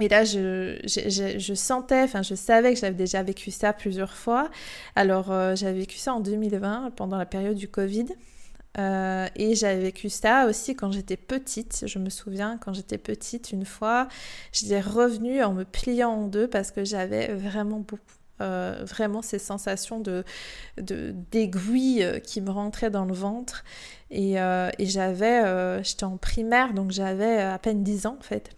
Et 0.00 0.08
là, 0.08 0.24
je, 0.24 1.52
sentais, 1.54 2.02
enfin, 2.02 2.22
je 2.22 2.34
savais 2.34 2.72
que 2.72 2.80
j'avais 2.80 2.94
déjà 2.94 3.22
vécu 3.22 3.50
ça 3.50 3.74
plusieurs 3.74 4.14
fois. 4.14 4.50
Alors, 4.96 5.30
euh, 5.30 5.54
j'avais 5.54 5.80
vécu 5.80 5.98
ça 5.98 6.14
en 6.14 6.20
2020, 6.20 6.92
pendant 6.96 7.18
la 7.18 7.26
période 7.26 7.56
du 7.56 7.68
Covid. 7.68 8.06
Euh, 8.78 9.28
et 9.36 9.54
j'avais 9.54 9.82
vécu 9.82 10.08
ça 10.08 10.46
aussi 10.46 10.74
quand 10.74 10.92
j'étais 10.92 11.18
petite. 11.18 11.84
Je 11.86 11.98
me 11.98 12.08
souviens, 12.08 12.56
quand 12.56 12.72
j'étais 12.72 12.96
petite, 12.96 13.52
une 13.52 13.66
fois, 13.66 14.08
j'étais 14.52 14.80
revenue 14.80 15.42
en 15.42 15.52
me 15.52 15.64
pliant 15.64 16.10
en 16.10 16.26
deux 16.26 16.48
parce 16.48 16.70
que 16.70 16.84
j'avais 16.84 17.28
vraiment 17.34 17.80
beaucoup. 17.80 18.02
Euh, 18.40 18.82
vraiment 18.84 19.22
ces 19.22 19.38
sensations 19.38 20.00
de 20.00 20.24
d'aiguille 20.78 22.04
qui 22.24 22.40
me 22.40 22.50
rentraient 22.50 22.90
dans 22.90 23.04
le 23.04 23.12
ventre 23.12 23.62
et, 24.10 24.32
et 24.32 24.86
j'avais 24.86 25.84
j'étais 25.84 26.04
en 26.04 26.16
primaire 26.16 26.72
donc 26.72 26.90
j'avais 26.90 27.40
à 27.40 27.58
peine 27.58 27.84
10 27.84 28.06
ans 28.06 28.16
en 28.18 28.22
fait 28.22 28.50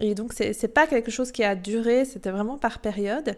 et 0.00 0.14
donc, 0.14 0.32
c'est 0.32 0.74
pas 0.74 0.86
quelque 0.86 1.10
chose 1.10 1.32
qui 1.32 1.44
a 1.44 1.54
duré, 1.54 2.04
c'était 2.04 2.30
vraiment 2.30 2.56
par 2.56 2.80
période. 2.80 3.36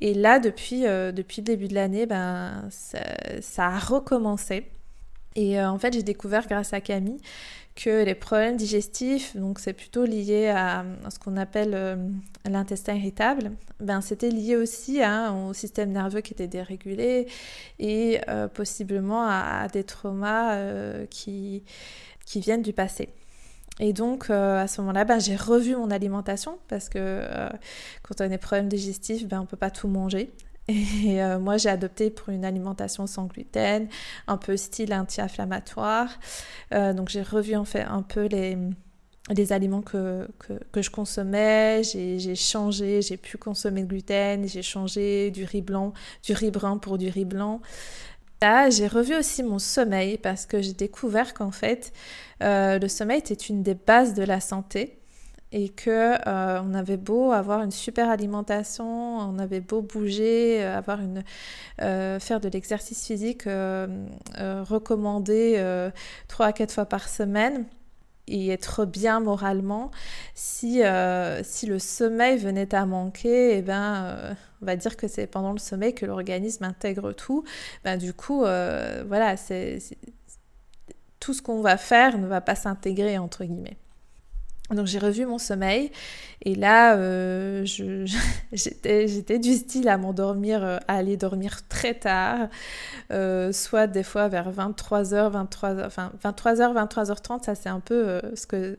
Et 0.00 0.14
là, 0.14 0.38
depuis, 0.38 0.86
euh, 0.86 1.12
depuis 1.12 1.42
le 1.42 1.44
début 1.44 1.68
de 1.68 1.74
l'année, 1.74 2.06
ben, 2.06 2.68
ça, 2.70 3.66
a 3.66 3.78
recommencé. 3.78 4.66
Et 5.36 5.60
euh, 5.60 5.70
en 5.70 5.78
fait, 5.78 5.92
j'ai 5.92 6.02
découvert 6.02 6.48
grâce 6.48 6.72
à 6.72 6.80
Camille 6.80 7.20
que 7.76 8.04
les 8.04 8.16
problèmes 8.16 8.56
digestifs, 8.56 9.36
donc 9.36 9.60
c'est 9.60 9.72
plutôt 9.72 10.04
lié 10.04 10.48
à, 10.48 10.84
ce 11.08 11.18
qu'on 11.20 11.36
appelle 11.36 11.70
euh, 11.72 11.96
l'intestin 12.44 12.94
irritable, 12.94 13.52
ben 13.78 14.00
c'était 14.00 14.28
lié 14.28 14.56
aussi 14.56 15.00
hein, 15.02 15.32
au 15.48 15.54
système 15.54 15.92
nerveux 15.92 16.20
qui 16.20 16.34
était 16.34 16.48
dérégulé 16.48 17.28
et 17.78 18.20
possiblement 18.54 19.24
à, 19.24 19.68
des 19.72 19.84
traumas 19.84 21.06
qui, 21.06 21.62
qui 22.26 22.40
viennent 22.40 22.62
du 22.62 22.72
passé. 22.72 23.08
Et 23.80 23.94
donc, 23.94 24.28
euh, 24.28 24.62
à 24.62 24.68
ce 24.68 24.82
moment-là, 24.82 25.04
ben, 25.04 25.18
j'ai 25.18 25.36
revu 25.36 25.74
mon 25.74 25.90
alimentation 25.90 26.58
parce 26.68 26.90
que 26.90 26.98
euh, 27.00 27.48
quand 28.02 28.20
on 28.20 28.24
a 28.26 28.28
des 28.28 28.38
problèmes 28.38 28.68
digestifs, 28.68 29.26
ben, 29.26 29.38
on 29.38 29.42
ne 29.42 29.46
peut 29.46 29.56
pas 29.56 29.70
tout 29.70 29.88
manger. 29.88 30.30
Et 30.68 31.22
euh, 31.22 31.38
moi, 31.38 31.56
j'ai 31.56 31.70
adopté 31.70 32.10
pour 32.10 32.28
une 32.28 32.44
alimentation 32.44 33.06
sans 33.06 33.24
gluten, 33.24 33.88
un 34.26 34.36
peu 34.36 34.58
style 34.58 34.92
anti-inflammatoire. 34.92 36.10
donc, 36.70 37.08
j'ai 37.08 37.22
revu 37.22 37.56
en 37.56 37.64
fait 37.64 37.80
un 37.80 38.02
peu 38.02 38.26
les, 38.26 38.58
les 39.30 39.52
aliments 39.52 39.82
que, 39.82 40.28
que, 40.38 40.52
que 40.72 40.82
je 40.82 40.90
consommais. 40.90 41.80
J'ai 41.82 42.34
changé, 42.34 43.00
j'ai 43.00 43.16
pu 43.16 43.38
consommer 43.38 43.80
le 43.80 43.86
gluten, 43.86 44.46
j'ai 44.46 44.62
changé 44.62 45.30
du 45.30 45.44
riz 45.44 45.62
blanc, 45.62 45.94
du 46.22 46.34
riz 46.34 46.50
brun 46.50 46.76
pour 46.76 46.98
du 46.98 47.08
riz 47.08 47.24
blanc. 47.24 47.62
Là, 48.42 48.70
j'ai 48.70 48.86
revu 48.86 49.14
aussi 49.16 49.42
mon 49.42 49.58
sommeil 49.58 50.16
parce 50.16 50.46
que 50.46 50.62
j'ai 50.62 50.72
découvert 50.72 51.34
qu'en 51.34 51.50
fait, 51.50 51.92
euh, 52.42 52.78
le 52.78 52.88
sommeil 52.88 53.18
était 53.18 53.34
une 53.34 53.62
des 53.62 53.74
bases 53.74 54.14
de 54.14 54.22
la 54.22 54.40
santé 54.40 54.98
et 55.52 55.68
que 55.68 56.16
euh, 56.26 56.62
on 56.62 56.72
avait 56.72 56.96
beau 56.96 57.32
avoir 57.32 57.62
une 57.62 57.70
super 57.70 58.08
alimentation, 58.08 59.18
on 59.18 59.38
avait 59.38 59.60
beau 59.60 59.82
bouger, 59.82 60.64
euh, 60.64 60.78
avoir 60.78 61.00
une, 61.00 61.22
faire 61.78 62.40
de 62.40 62.48
l'exercice 62.48 63.04
physique 63.06 63.44
recommandé 64.38 65.90
trois 66.26 66.46
à 66.46 66.52
quatre 66.52 66.72
fois 66.72 66.86
par 66.86 67.10
semaine 67.10 67.66
et 68.30 68.48
être 68.50 68.84
bien 68.84 69.20
moralement. 69.20 69.90
Si, 70.34 70.82
si 71.42 71.66
le 71.66 71.78
sommeil 71.78 72.38
venait 72.38 72.74
à 72.74 72.86
manquer, 72.86 73.58
eh 73.58 73.62
ben, 73.62 74.36
on 74.62 74.66
va 74.66 74.76
dire 74.76 74.96
que 74.96 75.08
c'est 75.08 75.26
pendant 75.26 75.52
le 75.52 75.58
sommeil 75.58 75.94
que 75.94 76.06
l'organisme 76.06 76.64
intègre 76.64 77.12
tout. 77.12 77.44
Ben, 77.84 77.96
du 77.96 78.14
coup, 78.14 78.40
voilà, 78.40 79.36
c'est 79.36 79.78
tout 81.18 81.34
ce 81.34 81.42
qu'on 81.42 81.60
va 81.60 81.76
faire 81.76 82.18
ne 82.18 82.26
va 82.26 82.40
pas 82.40 82.54
s'intégrer 82.54 83.18
entre 83.18 83.44
guillemets. 83.44 83.76
Donc 84.70 84.86
j'ai 84.86 84.98
revu 84.98 85.26
mon 85.26 85.38
sommeil 85.38 85.90
et 86.42 86.54
là 86.54 86.96
euh, 86.96 87.64
j'étais 88.52 89.38
du 89.38 89.54
style 89.54 89.88
à 89.88 89.98
m'endormir, 89.98 90.64
euh, 90.64 90.78
à 90.86 90.96
aller 90.96 91.16
dormir 91.16 91.66
très 91.68 91.94
tard, 91.94 92.48
euh, 93.12 93.52
soit 93.52 93.86
des 93.86 94.02
fois 94.02 94.28
vers 94.28 94.50
23h, 94.50 95.32
23h, 95.32 95.86
enfin 95.86 96.12
23h, 96.24 96.88
23h30, 96.88 97.44
ça 97.44 97.54
c'est 97.54 97.68
un 97.68 97.80
peu 97.80 98.20
ce 98.34 98.46
que, 98.46 98.78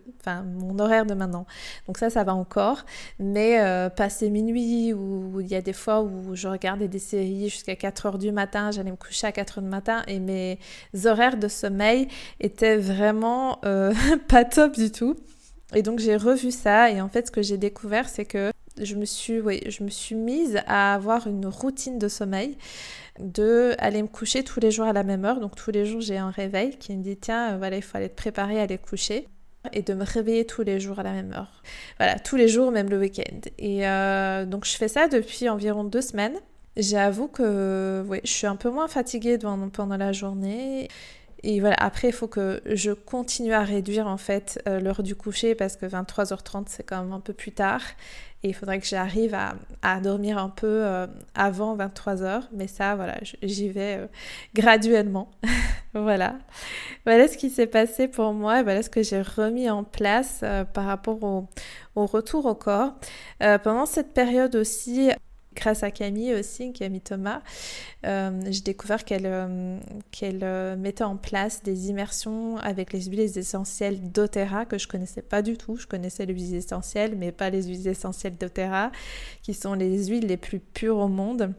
mon 0.57 0.79
horaire 0.79 1.05
de 1.05 1.13
maintenant. 1.13 1.45
Donc 1.87 1.97
ça 1.97 2.09
ça 2.09 2.23
va 2.23 2.33
encore, 2.33 2.85
mais 3.19 3.59
passer 3.95 4.29
minuit 4.29 4.93
ou 4.93 5.41
il 5.41 5.47
y 5.47 5.55
a 5.55 5.61
des 5.61 5.73
fois 5.73 6.01
où 6.01 6.35
je 6.35 6.47
regardais 6.47 6.87
des 6.87 6.99
séries 6.99 7.49
jusqu'à 7.49 7.73
4h 7.73 8.17
du 8.17 8.31
matin, 8.31 8.71
j'allais 8.71 8.91
me 8.91 8.95
coucher 8.95 9.27
à 9.27 9.31
4h 9.31 9.61
du 9.61 9.67
matin 9.67 10.03
et 10.07 10.19
mes 10.19 10.57
horaires 11.05 11.37
de 11.37 11.47
sommeil 11.47 12.07
étaient 12.39 12.77
vraiment 12.77 13.59
pas 14.27 14.45
top 14.45 14.75
du 14.75 14.91
tout. 14.91 15.17
Et 15.73 15.81
donc 15.81 15.99
j'ai 15.99 16.15
revu 16.15 16.51
ça 16.51 16.91
et 16.91 17.01
en 17.01 17.09
fait 17.09 17.27
ce 17.27 17.31
que 17.31 17.41
j'ai 17.41 17.57
découvert 17.57 18.09
c'est 18.09 18.25
que 18.25 18.51
je 18.81 18.95
me 18.95 19.05
suis 19.05 19.39
oui, 19.39 19.61
je 19.67 19.83
me 19.83 19.89
suis 19.89 20.15
mise 20.15 20.59
à 20.67 20.93
avoir 20.93 21.27
une 21.27 21.47
routine 21.47 21.99
de 21.99 22.07
sommeil 22.07 22.57
de 23.19 23.75
aller 23.77 24.01
me 24.01 24.07
coucher 24.07 24.43
tous 24.43 24.59
les 24.59 24.71
jours 24.71 24.85
à 24.85 24.93
la 24.93 25.03
même 25.03 25.25
heure. 25.25 25.39
Donc 25.39 25.55
tous 25.55 25.71
les 25.71 25.85
jours 25.85 26.01
j'ai 26.01 26.17
un 26.17 26.29
réveil 26.29 26.77
qui 26.77 26.95
me 26.95 27.03
dit 27.03 27.17
tiens 27.17 27.57
voilà 27.57 27.77
il 27.77 27.83
faut 27.83 27.97
aller 27.97 28.09
te 28.09 28.15
préparer 28.15 28.59
à 28.59 28.63
aller 28.63 28.77
coucher 28.77 29.27
et 29.73 29.81
de 29.81 29.93
me 29.93 30.03
réveiller 30.03 30.45
tous 30.45 30.63
les 30.63 30.79
jours 30.79 30.99
à 30.99 31.03
la 31.03 31.11
même 31.13 31.33
heure. 31.33 31.61
Voilà, 31.97 32.19
tous 32.19 32.35
les 32.35 32.47
jours, 32.47 32.71
même 32.71 32.89
le 32.89 32.99
week-end. 32.99 33.41
Et 33.57 33.87
euh, 33.87 34.45
donc 34.45 34.65
je 34.65 34.75
fais 34.75 34.87
ça 34.87 35.07
depuis 35.07 35.49
environ 35.49 35.83
deux 35.83 36.01
semaines. 36.01 36.35
J'avoue 36.77 37.27
que 37.27 38.03
oui, 38.07 38.19
je 38.23 38.31
suis 38.31 38.47
un 38.47 38.55
peu 38.55 38.69
moins 38.69 38.87
fatiguée 38.87 39.37
pendant 39.37 39.97
la 39.97 40.13
journée. 40.13 40.87
Et 41.43 41.59
voilà, 41.59 41.75
après, 41.79 42.09
il 42.09 42.13
faut 42.13 42.27
que 42.27 42.61
je 42.65 42.91
continue 42.91 43.53
à 43.53 43.63
réduire 43.63 44.07
en 44.07 44.17
fait 44.17 44.61
euh, 44.67 44.79
l'heure 44.79 45.01
du 45.01 45.15
coucher 45.15 45.55
parce 45.55 45.75
que 45.75 45.85
23h30, 45.85 46.65
c'est 46.67 46.83
quand 46.83 47.01
même 47.01 47.13
un 47.13 47.19
peu 47.19 47.33
plus 47.33 47.51
tard. 47.51 47.81
Et 48.43 48.49
il 48.49 48.53
faudrait 48.53 48.79
que 48.79 48.87
j'arrive 48.87 49.35
à, 49.83 49.99
dormir 50.01 50.39
un 50.39 50.49
peu 50.49 50.67
euh, 50.67 51.07
avant 51.35 51.75
23h. 51.75 52.43
Mais 52.53 52.67
ça, 52.67 52.95
voilà, 52.95 53.17
j'y 53.41 53.69
vais 53.69 53.97
euh, 53.97 54.07
graduellement. 54.53 55.31
voilà. 55.93 56.35
Voilà 57.05 57.27
ce 57.27 57.37
qui 57.37 57.49
s'est 57.49 57.67
passé 57.67 58.07
pour 58.07 58.33
moi 58.33 58.61
voilà 58.61 58.83
ce 58.83 58.89
que 58.89 59.01
j'ai 59.01 59.21
remis 59.21 59.69
en 59.69 59.83
place 59.83 60.43
par 60.73 60.85
rapport 60.85 61.23
au, 61.23 61.47
retour 61.95 62.45
au 62.45 62.55
corps. 62.55 62.93
pendant 63.39 63.85
cette 63.87 64.13
période 64.13 64.55
aussi, 64.55 65.11
grâce 65.55 65.83
à 65.83 65.91
Camille 65.91 66.33
aussi, 66.33 66.71
Camille 66.73 67.01
Thomas, 67.01 67.41
euh, 68.05 68.41
j'ai 68.49 68.61
découvert 68.61 69.03
qu'elle 69.03 69.25
euh, 69.25 69.77
qu'elle 70.11 70.43
euh, 70.43 70.75
mettait 70.75 71.03
en 71.03 71.17
place 71.17 71.61
des 71.63 71.89
immersions 71.89 72.57
avec 72.57 72.93
les 72.93 73.03
huiles 73.03 73.37
essentielles 73.37 74.11
d'Otera 74.11 74.65
que 74.65 74.77
je 74.77 74.87
connaissais 74.87 75.21
pas 75.21 75.41
du 75.41 75.57
tout. 75.57 75.75
Je 75.77 75.87
connaissais 75.87 76.25
les 76.25 76.33
huiles 76.33 76.55
essentielles, 76.55 77.15
mais 77.17 77.31
pas 77.31 77.49
les 77.49 77.63
huiles 77.63 77.87
essentielles 77.87 78.37
d'Otera, 78.37 78.91
qui 79.41 79.53
sont 79.53 79.73
les 79.73 80.07
huiles 80.07 80.27
les 80.27 80.37
plus 80.37 80.59
pures 80.59 80.97
au 80.97 81.07
monde. 81.07 81.53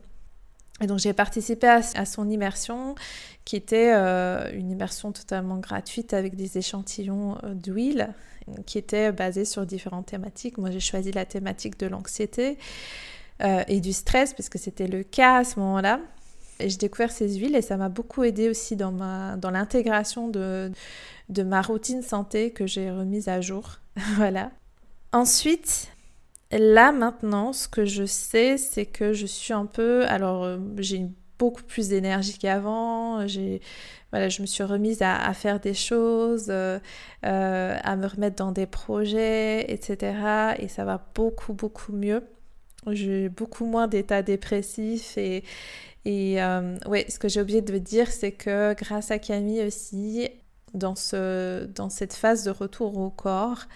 Et 0.80 0.86
donc 0.86 0.98
j'ai 0.98 1.12
participé 1.12 1.68
à, 1.68 2.04
son 2.04 2.28
immersion, 2.28 2.96
qui 3.44 3.54
était 3.54 3.92
une 3.92 4.70
immersion 4.70 5.12
totalement 5.12 5.58
gratuite 5.58 6.12
avec 6.12 6.34
des 6.34 6.58
échantillons 6.58 7.36
d'huile, 7.52 8.12
qui 8.66 8.78
était 8.78 9.12
basée 9.12 9.44
sur 9.44 9.64
différentes 9.64 10.06
thématiques. 10.06 10.58
Moi 10.58 10.72
j'ai 10.72 10.80
choisi 10.80 11.12
la 11.12 11.24
thématique 11.24 11.78
de 11.78 11.86
l'anxiété. 11.86 12.58
Euh, 13.42 13.62
et 13.66 13.80
du 13.80 13.92
stress, 13.92 14.34
parce 14.34 14.48
que 14.48 14.58
c'était 14.58 14.86
le 14.86 15.02
cas 15.02 15.38
à 15.38 15.44
ce 15.44 15.58
moment-là. 15.58 16.00
Et 16.60 16.68
j'ai 16.68 16.76
découvert 16.76 17.10
ces 17.10 17.34
huiles 17.36 17.56
et 17.56 17.62
ça 17.62 17.76
m'a 17.76 17.88
beaucoup 17.88 18.22
aidé 18.22 18.48
aussi 18.48 18.76
dans, 18.76 18.92
ma, 18.92 19.36
dans 19.36 19.50
l'intégration 19.50 20.28
de, 20.28 20.70
de 21.28 21.42
ma 21.42 21.60
routine 21.60 22.02
santé 22.02 22.52
que 22.52 22.66
j'ai 22.66 22.90
remise 22.90 23.28
à 23.28 23.40
jour. 23.40 23.80
voilà. 24.16 24.52
Ensuite, 25.12 25.88
là 26.52 26.92
maintenant, 26.92 27.52
ce 27.52 27.66
que 27.66 27.84
je 27.84 28.04
sais, 28.04 28.58
c'est 28.58 28.86
que 28.86 29.12
je 29.12 29.26
suis 29.26 29.52
un 29.52 29.66
peu... 29.66 30.06
Alors, 30.06 30.44
euh, 30.44 30.58
j'ai 30.76 31.06
beaucoup 31.38 31.64
plus 31.64 31.88
d'énergie 31.88 32.38
qu'avant. 32.38 33.26
J'ai 33.26 33.60
voilà, 34.12 34.28
je 34.28 34.42
me 34.42 34.46
suis 34.46 34.62
remise 34.62 35.00
à, 35.00 35.32
faire 35.32 35.58
des 35.58 35.72
choses, 35.72 36.48
euh, 36.50 36.78
à 37.22 37.96
me 37.96 38.06
remettre 38.06 38.36
dans 38.36 38.52
des 38.52 38.66
projets, 38.66 39.72
etc. 39.72 40.54
Et 40.58 40.68
ça 40.68 40.84
va 40.84 41.02
beaucoup, 41.14 41.54
beaucoup 41.54 41.92
mieux. 41.92 42.22
J'ai 42.90 43.28
beaucoup 43.28 43.64
moins 43.64 43.86
d'état 43.86 44.22
dépressif 44.22 45.16
et, 45.16 45.44
et 46.04 46.42
euh, 46.42 46.76
ouais, 46.86 47.06
ce 47.08 47.18
que 47.18 47.28
j'ai 47.28 47.40
oublié 47.40 47.60
de 47.62 47.78
dire, 47.78 48.10
c'est 48.10 48.32
que 48.32 48.74
grâce 48.74 49.10
à 49.10 49.18
Camille 49.18 49.62
aussi, 49.64 50.28
dans, 50.74 50.96
ce, 50.96 51.64
dans 51.66 51.90
cette 51.90 52.12
phase 52.12 52.44
de 52.44 52.50
retour 52.50 52.98
au 52.98 53.10
corps, 53.10 53.66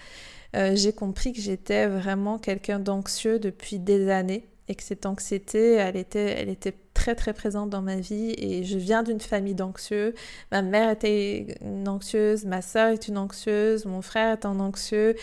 j'ai 0.73 0.95
compris 0.95 1.35
que 1.35 1.41
j'étais 1.41 1.87
vraiment 1.87 2.39
quelqu'un 2.39 2.79
d'anxieux 2.79 3.39
depuis 3.39 3.79
des 3.79 4.09
années 4.09 4.49
et 4.69 4.75
que 4.75 4.83
cette 4.83 5.07
anxiété, 5.07 5.75
elle 5.75 5.97
était, 5.97 6.35
elle 6.39 6.49
était 6.49 6.75
très 6.95 7.15
très 7.15 7.33
présente 7.33 7.71
dans 7.71 7.83
ma 7.83 7.97
vie 7.97 8.35
et 8.37 8.65
je 8.65 8.79
viens 8.79 9.03
d'une 9.03 9.21
famille 9.21 9.55
d'anxieux. 9.55 10.15
Ma 10.51 10.63
mère 10.63 10.91
était 10.91 11.47
une 11.61 11.89
anxieuse, 11.89 12.45
ma 12.45 12.63
soeur 12.63 12.89
est 12.89 13.07
une 13.07 13.19
anxieuse, 13.19 13.85
mon 13.85 14.03
frère 14.03 14.33
est 14.33 14.47
un 14.47 14.59
anxieux. 14.59 15.15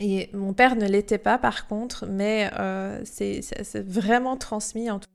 Et 0.00 0.28
mon 0.32 0.52
père 0.52 0.76
ne 0.76 0.86
l'était 0.86 1.18
pas 1.18 1.38
par 1.38 1.68
contre, 1.68 2.06
mais 2.06 2.50
euh, 2.58 3.00
c'est 3.04 3.42
vraiment 3.86 4.36
transmis 4.36 4.90
en 4.90 4.98
tout 4.98 5.08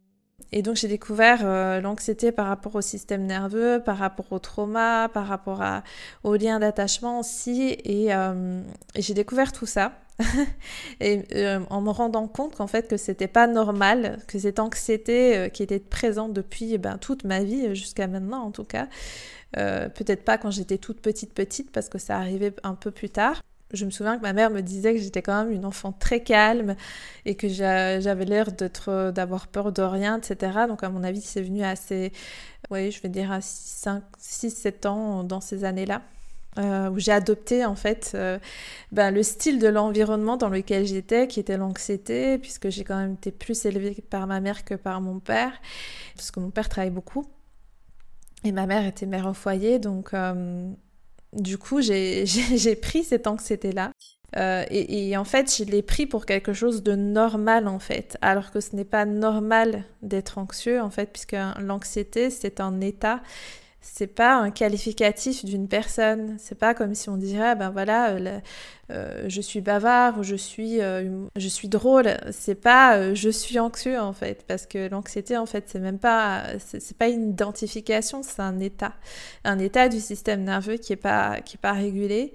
et 0.52 0.64
donc 0.64 0.78
j'ai 0.78 0.88
découvert 0.88 1.42
euh, 1.44 1.80
l'anxiété 1.80 2.32
par 2.32 2.48
rapport 2.48 2.74
au 2.74 2.82
système 2.82 3.26
nerveux, 3.28 3.84
par 3.86 3.98
rapport 3.98 4.32
au 4.32 4.40
trauma, 4.40 5.08
par 5.14 5.28
rapport 5.28 5.62
à, 5.62 5.84
aux 6.24 6.36
liens 6.36 6.60
d'attachement 6.60 7.20
aussi. 7.20 7.78
Et, 7.84 8.14
euh, 8.16 8.62
j'ai 8.96 9.14
découvert 9.14 9.52
tout 9.52 9.68
ça. 9.68 9.94
et 11.00 11.22
en 11.70 11.82
me 11.82 11.92
rendant 11.92 12.28
compte 12.28 12.56
qu'en 12.56 12.68
fait 12.68 12.90
que 12.90 12.98
c'était 12.98 13.28
pas 13.28 13.48
normal, 13.48 14.20
que 14.28 14.40
cette 14.40 14.60
anxiété 14.60 15.50
qui 15.54 15.64
était 15.64 15.80
présente 15.80 16.34
depuis 16.34 16.78
ben, 16.78 16.98
toute 16.98 17.24
ma 17.24 17.42
vie, 17.44 17.74
jusqu'à 17.74 18.08
maintenant 18.08 18.42
en 18.44 18.52
tout 18.52 18.66
cas, 18.66 18.90
peut-être 19.54 20.26
pas 20.26 20.38
quand 20.38 20.52
j'étais 20.52 20.78
toute 20.78 21.00
petite 21.00 21.34
petite 21.34 21.72
parce 21.72 21.88
que 21.88 22.00
ça 22.00 22.18
arrivait 22.18 22.54
un 22.64 22.76
peu 22.76 22.92
plus 22.92 23.10
tard, 23.10 23.42
je 23.72 23.86
me 23.86 23.92
souviens 23.92 24.18
que 24.18 24.22
ma 24.22 24.34
mère 24.34 24.50
me 24.50 24.62
disait 24.62 24.94
que 24.96 25.00
j'étais 25.00 25.22
quand 25.22 25.44
même 25.44 25.54
une 25.54 25.66
enfant 25.66 25.92
très 25.92 26.22
calme 26.22 26.76
et 27.26 27.36
que 27.36 27.48
j'avais 27.48 28.26
l'air 28.26 28.52
d'être, 28.52 29.12
d'avoir 29.12 29.48
peur 29.48 29.72
de 29.72 29.82
rien, 29.82 30.18
etc. 30.18 30.66
Donc 30.68 30.84
à 30.84 30.90
mon 30.90 31.04
avis, 31.04 31.22
c'est 31.22 31.42
venu 31.42 31.64
assez, 31.64 32.12
oui, 32.72 32.92
je 32.92 33.02
vais 33.02 33.10
dire 33.10 33.32
à 33.32 33.40
6-7 33.40 34.88
ans 34.88 35.24
dans 35.24 35.42
ces 35.42 35.64
années-là. 35.64 36.02
Euh, 36.58 36.90
où 36.90 36.98
j'ai 36.98 37.12
adopté 37.12 37.64
en 37.64 37.76
fait 37.76 38.14
euh, 38.16 38.40
ben, 38.92 39.12
le 39.12 39.22
style 39.22 39.60
de 39.60 39.68
l'environnement 39.68 40.36
dans 40.36 40.50
lequel 40.50 40.84
j'étais, 40.84 41.28
qui 41.28 41.40
était 41.40 41.58
l'anxiété, 41.58 42.40
puisque 42.40 42.70
j'ai 42.70 42.84
quand 42.84 42.98
même 42.98 43.14
été 43.14 43.32
plus 43.32 43.66
élevée 43.66 44.04
par 44.10 44.26
ma 44.26 44.42
mère 44.42 44.66
que 44.66 44.74
par 44.74 45.00
mon 45.00 45.20
père, 45.20 45.54
parce 46.16 46.32
que 46.32 46.40
mon 46.40 46.50
père 46.50 46.68
travaille 46.68 46.90
beaucoup. 46.90 47.26
Et 48.44 48.52
ma 48.52 48.66
mère 48.66 48.86
était 48.86 49.06
mère 49.06 49.28
au 49.28 49.34
foyer, 49.34 49.80
donc 49.80 50.14
euh, 50.14 50.72
du 51.34 51.58
coup, 51.58 51.82
j'ai 51.82 52.26
pris 52.82 53.04
cette 53.04 53.28
anxiété-là. 53.28 53.92
Euh, 54.38 54.64
et, 54.70 55.18
en 55.18 55.24
fait, 55.24 55.54
je 55.58 55.64
l'ai 55.64 55.82
pris 55.82 56.06
pour 56.06 56.26
quelque 56.26 56.54
chose 56.54 56.84
de 56.84 56.96
normal, 56.96 57.68
en 57.68 57.80
fait. 57.80 58.18
Alors 58.22 58.52
que 58.52 58.60
ce 58.60 58.76
n'est 58.76 58.86
pas 58.86 59.06
normal 59.06 59.86
d'être 60.02 60.38
anxieux, 60.38 60.82
en 60.82 60.90
fait, 60.90 61.12
puisque 61.12 61.36
l'anxiété, 61.60 62.30
c'est 62.30 62.60
un 62.60 62.80
état 62.82 63.22
c'est 63.92 64.08
pas 64.08 64.36
un 64.36 64.52
qualificatif 64.52 65.44
d'une 65.46 65.68
personne. 65.68 66.36
C'est 66.40 66.58
pas 66.58 66.74
comme 66.74 66.96
si 66.96 67.10
on 67.10 67.18
dirait, 67.18 67.56
ben 67.56 67.70
voilà, 67.70 68.12
euh, 68.12 68.40
euh, 68.92 69.26
je 69.28 69.42
suis 69.42 69.62
bavard 69.62 70.20
ou 70.20 70.24
je 70.24 70.36
suis, 70.36 70.82
euh, 70.82 71.28
je 71.36 71.48
suis 71.48 71.68
drôle. 71.68 72.18
C'est 72.32 72.56
pas 72.56 73.14
je 73.14 73.30
suis 73.30 73.60
anxieux 73.60 74.00
en 74.00 74.14
fait, 74.14 74.46
parce 74.48 74.66
que 74.66 74.90
l'anxiété 74.90 75.38
en 75.38 75.46
fait, 75.46 75.66
c'est 75.68 75.80
même 75.80 76.00
pas, 76.00 76.44
c'est 76.60 76.98
pas 76.98 77.10
une 77.10 77.30
identification, 77.32 78.24
c'est 78.24 78.42
un 78.42 78.60
état, 78.60 78.94
un 79.44 79.60
état 79.60 79.90
du 79.90 80.00
système 80.00 80.44
nerveux 80.44 80.78
qui 80.78 80.94
est 80.94 80.96
pas, 80.96 81.42
qui 81.42 81.58
est 81.58 81.62
pas 81.62 81.74
régulé 81.74 82.34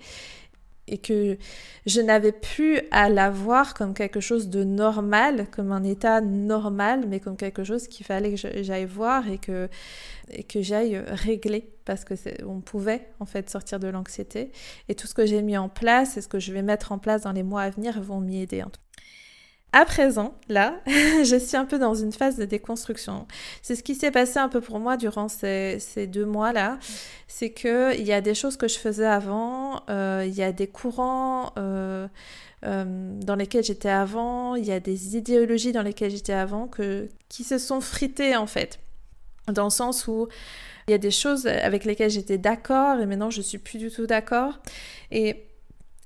et 0.86 0.98
que 0.98 1.38
je 1.86 2.00
n'avais 2.00 2.32
plus 2.32 2.80
à 2.90 3.08
la 3.08 3.30
voir 3.30 3.74
comme 3.74 3.94
quelque 3.94 4.20
chose 4.20 4.48
de 4.48 4.64
normal, 4.64 5.46
comme 5.50 5.72
un 5.72 5.82
état 5.84 6.20
normal, 6.20 7.04
mais 7.08 7.20
comme 7.20 7.36
quelque 7.36 7.64
chose 7.64 7.88
qu'il 7.88 8.04
fallait 8.04 8.34
que 8.34 8.62
j'aille 8.62 8.84
voir 8.84 9.28
et 9.28 9.38
que, 9.38 9.68
que 10.48 10.62
j'aille 10.62 10.98
régler 11.06 11.70
parce 11.84 12.04
que 12.04 12.14
on 12.46 12.60
pouvait 12.60 13.08
en 13.20 13.26
fait 13.26 13.50
sortir 13.50 13.78
de 13.80 13.88
l'anxiété. 13.88 14.50
Et 14.88 14.94
tout 14.94 15.06
ce 15.06 15.14
que 15.14 15.26
j'ai 15.26 15.42
mis 15.42 15.56
en 15.56 15.68
place 15.68 16.16
et 16.16 16.20
ce 16.20 16.28
que 16.28 16.38
je 16.38 16.52
vais 16.52 16.62
mettre 16.62 16.92
en 16.92 16.98
place 16.98 17.22
dans 17.22 17.32
les 17.32 17.42
mois 17.42 17.62
à 17.62 17.70
venir 17.70 18.00
vont 18.00 18.20
m'y 18.20 18.40
aider 18.40 18.62
à 19.74 19.84
présent, 19.84 20.34
là, 20.48 20.80
je 20.86 21.36
suis 21.36 21.56
un 21.56 21.64
peu 21.64 21.80
dans 21.80 21.94
une 21.94 22.12
phase 22.12 22.36
de 22.36 22.44
déconstruction. 22.44 23.26
C'est 23.60 23.74
ce 23.74 23.82
qui 23.82 23.96
s'est 23.96 24.12
passé 24.12 24.38
un 24.38 24.48
peu 24.48 24.60
pour 24.60 24.78
moi 24.78 24.96
durant 24.96 25.28
ces, 25.28 25.80
deux 26.06 26.24
mois-là. 26.24 26.78
C'est 27.26 27.50
qu'il 27.50 28.02
y 28.02 28.12
a 28.12 28.20
des 28.20 28.34
choses 28.34 28.56
que 28.56 28.68
je 28.68 28.78
faisais 28.78 29.04
avant, 29.04 29.82
euh, 29.90 30.24
il 30.26 30.32
y 30.32 30.44
a 30.44 30.52
des 30.52 30.68
courants 30.68 31.52
euh, 31.58 32.06
euh, 32.64 32.84
dans 33.20 33.34
lesquels 33.34 33.64
j'étais 33.64 33.88
avant, 33.88 34.54
il 34.54 34.64
y 34.64 34.70
a 34.70 34.78
des 34.78 35.16
idéologies 35.16 35.72
dans 35.72 35.82
lesquelles 35.82 36.12
j'étais 36.12 36.32
avant 36.32 36.68
que, 36.68 37.08
qui 37.28 37.42
se 37.42 37.58
sont 37.58 37.80
fritées 37.80 38.36
en 38.36 38.46
fait. 38.46 38.78
Dans 39.48 39.64
le 39.64 39.70
sens 39.70 40.06
où 40.06 40.28
il 40.86 40.92
y 40.92 40.94
a 40.94 40.98
des 40.98 41.10
choses 41.10 41.48
avec 41.48 41.84
lesquelles 41.84 42.10
j'étais 42.10 42.38
d'accord 42.38 43.00
et 43.00 43.06
maintenant 43.06 43.30
je 43.30 43.42
suis 43.42 43.58
plus 43.58 43.78
du 43.78 43.90
tout 43.90 44.06
d'accord. 44.06 44.60
Et 45.10 45.48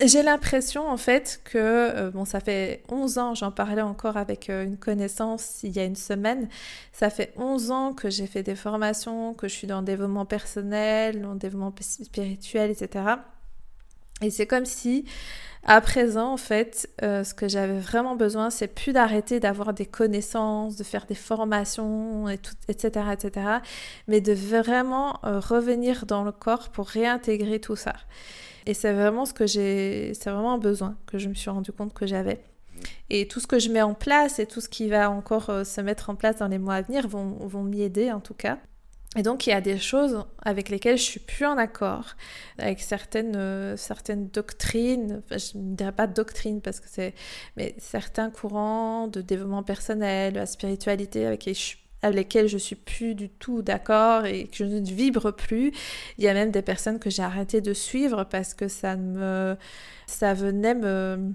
j'ai 0.07 0.23
l'impression 0.23 0.89
en 0.89 0.97
fait 0.97 1.41
que, 1.45 1.59
euh, 1.59 2.11
bon, 2.11 2.25
ça 2.25 2.39
fait 2.41 2.85
11 2.89 3.19
ans, 3.19 3.35
j'en 3.35 3.51
parlais 3.51 3.83
encore 3.83 4.17
avec 4.17 4.49
euh, 4.49 4.65
une 4.65 4.77
connaissance 4.77 5.61
il 5.65 5.71
y 5.77 5.81
a 5.81 5.85
une 5.85 5.97
semaine, 5.97 6.49
ça 6.93 7.11
fait 7.11 7.33
11 7.37 7.71
ans 7.73 7.93
que 7.95 8.09
j'ai 8.09 8.27
fait 8.29 8.45
des 8.45 8.55
formations, 8.55 9.35
que 9.35 9.49
je 9.49 9.55
suis 9.55 9.67
dans 9.67 9.81
le 9.81 9.87
développement 9.87 10.25
personnel, 10.25 11.21
dans 11.21 11.33
le 11.33 11.39
développement 11.39 11.75
spirituel, 11.81 12.71
etc. 12.71 13.17
Et 14.23 14.31
c'est 14.31 14.47
comme 14.47 14.65
si, 14.65 15.05
à 15.65 15.81
présent, 15.81 16.33
en 16.33 16.37
fait, 16.37 16.89
euh, 17.03 17.25
ce 17.25 17.35
que 17.35 17.49
j'avais 17.49 17.79
vraiment 17.79 18.17
besoin, 18.17 18.51
c'est 18.51 18.69
plus 18.69 18.93
d'arrêter 18.93 19.41
d'avoir 19.41 19.73
des 19.73 19.87
connaissances, 19.87 20.77
de 20.77 20.85
faire 20.85 21.07
des 21.07 21.15
formations, 21.15 22.29
etc., 22.29 23.07
etc., 23.13 23.47
mais 24.07 24.21
de 24.21 24.33
vraiment 24.33 25.21
revenir 25.23 26.07
dans 26.07 26.25
le 26.25 26.33
corps 26.33 26.71
pour 26.71 26.89
réintégrer 26.89 27.61
tout 27.61 27.77
ça. 27.77 27.95
Et 28.67 28.75
c'est 28.75 28.93
vraiment 28.93 29.25
ce 29.25 29.33
que 29.33 29.47
j'ai, 29.47 30.13
c'est 30.15 30.31
vraiment 30.31 30.53
un 30.53 30.59
besoin 30.59 30.97
que 31.07 31.17
je 31.17 31.29
me 31.29 31.35
suis 31.35 31.49
rendu 31.49 31.73
compte 31.73 31.95
que 31.95 32.07
j'avais. 32.07 32.43
Et 33.11 33.27
tout 33.27 33.41
ce 33.41 33.47
que 33.47 33.59
je 33.59 33.71
mets 33.71 33.83
en 33.83 33.95
place 33.95 34.39
et 34.39 34.47
tout 34.47 34.61
ce 34.61 34.69
qui 34.69 34.89
va 34.89 35.11
encore 35.11 35.51
euh, 35.51 35.65
se 35.65 35.81
mettre 35.81 36.11
en 36.11 36.15
place 36.15 36.37
dans 36.37 36.49
les 36.49 36.59
mois 36.59 36.75
à 36.75 36.83
venir 36.83 37.09
vont 37.09 37.63
m'y 37.63 37.83
aider 37.83 38.13
en 38.13 38.21
tout 38.21 38.35
cas. 38.35 38.59
Et 39.17 39.23
donc 39.23 39.47
il 39.47 39.51
y 39.51 39.53
a 39.55 39.63
des 39.63 39.79
choses 39.79 40.25
avec 40.43 40.69
lesquelles 40.69 40.99
je 40.99 41.03
suis 41.03 41.21
plus 41.21 41.47
en 41.47 41.57
accord, 41.57 42.17
avec 42.59 42.81
certaines, 42.81 43.37
euh, 43.37 43.77
certaines 43.77 44.29
doctrines, 44.29 45.23
je 45.31 45.57
ne 45.57 45.75
dirais 45.75 45.93
pas 45.93 46.07
doctrine 46.07 46.61
parce 46.61 46.79
que 46.79 46.89
c'est, 46.91 47.15
mais 47.57 47.75
certains 47.79 48.31
courants 48.31 49.09
de 49.09 49.23
développement 49.23 49.63
personnel, 49.63 50.35
de 50.35 50.39
la 50.39 50.47
spiritualité 50.47 51.25
avec 51.25 51.49
suis 51.55 51.79
avec 52.03 52.17
lesquelles 52.17 52.47
je 52.47 52.59
suis 52.59 52.77
plus 52.77 53.15
du 53.17 53.29
tout 53.29 53.61
d'accord 53.63 54.25
et 54.25 54.47
que 54.47 54.59
je 54.59 54.65
ne 54.65 54.81
vibre 54.85 55.33
plus. 55.33 55.73
Il 56.17 56.25
y 56.25 56.29
a 56.29 56.35
même 56.35 56.53
des 56.53 56.63
personnes 56.63 57.01
que 57.01 57.11
j'ai 57.11 57.23
arrêté 57.23 57.61
de 57.61 57.75
suivre 57.75 58.25
parce 58.25 58.55
que 58.55 58.69
ça 58.69 58.97
me 58.97 59.57
ça 60.07 60.35
venait 60.35 60.75
me 60.75 61.33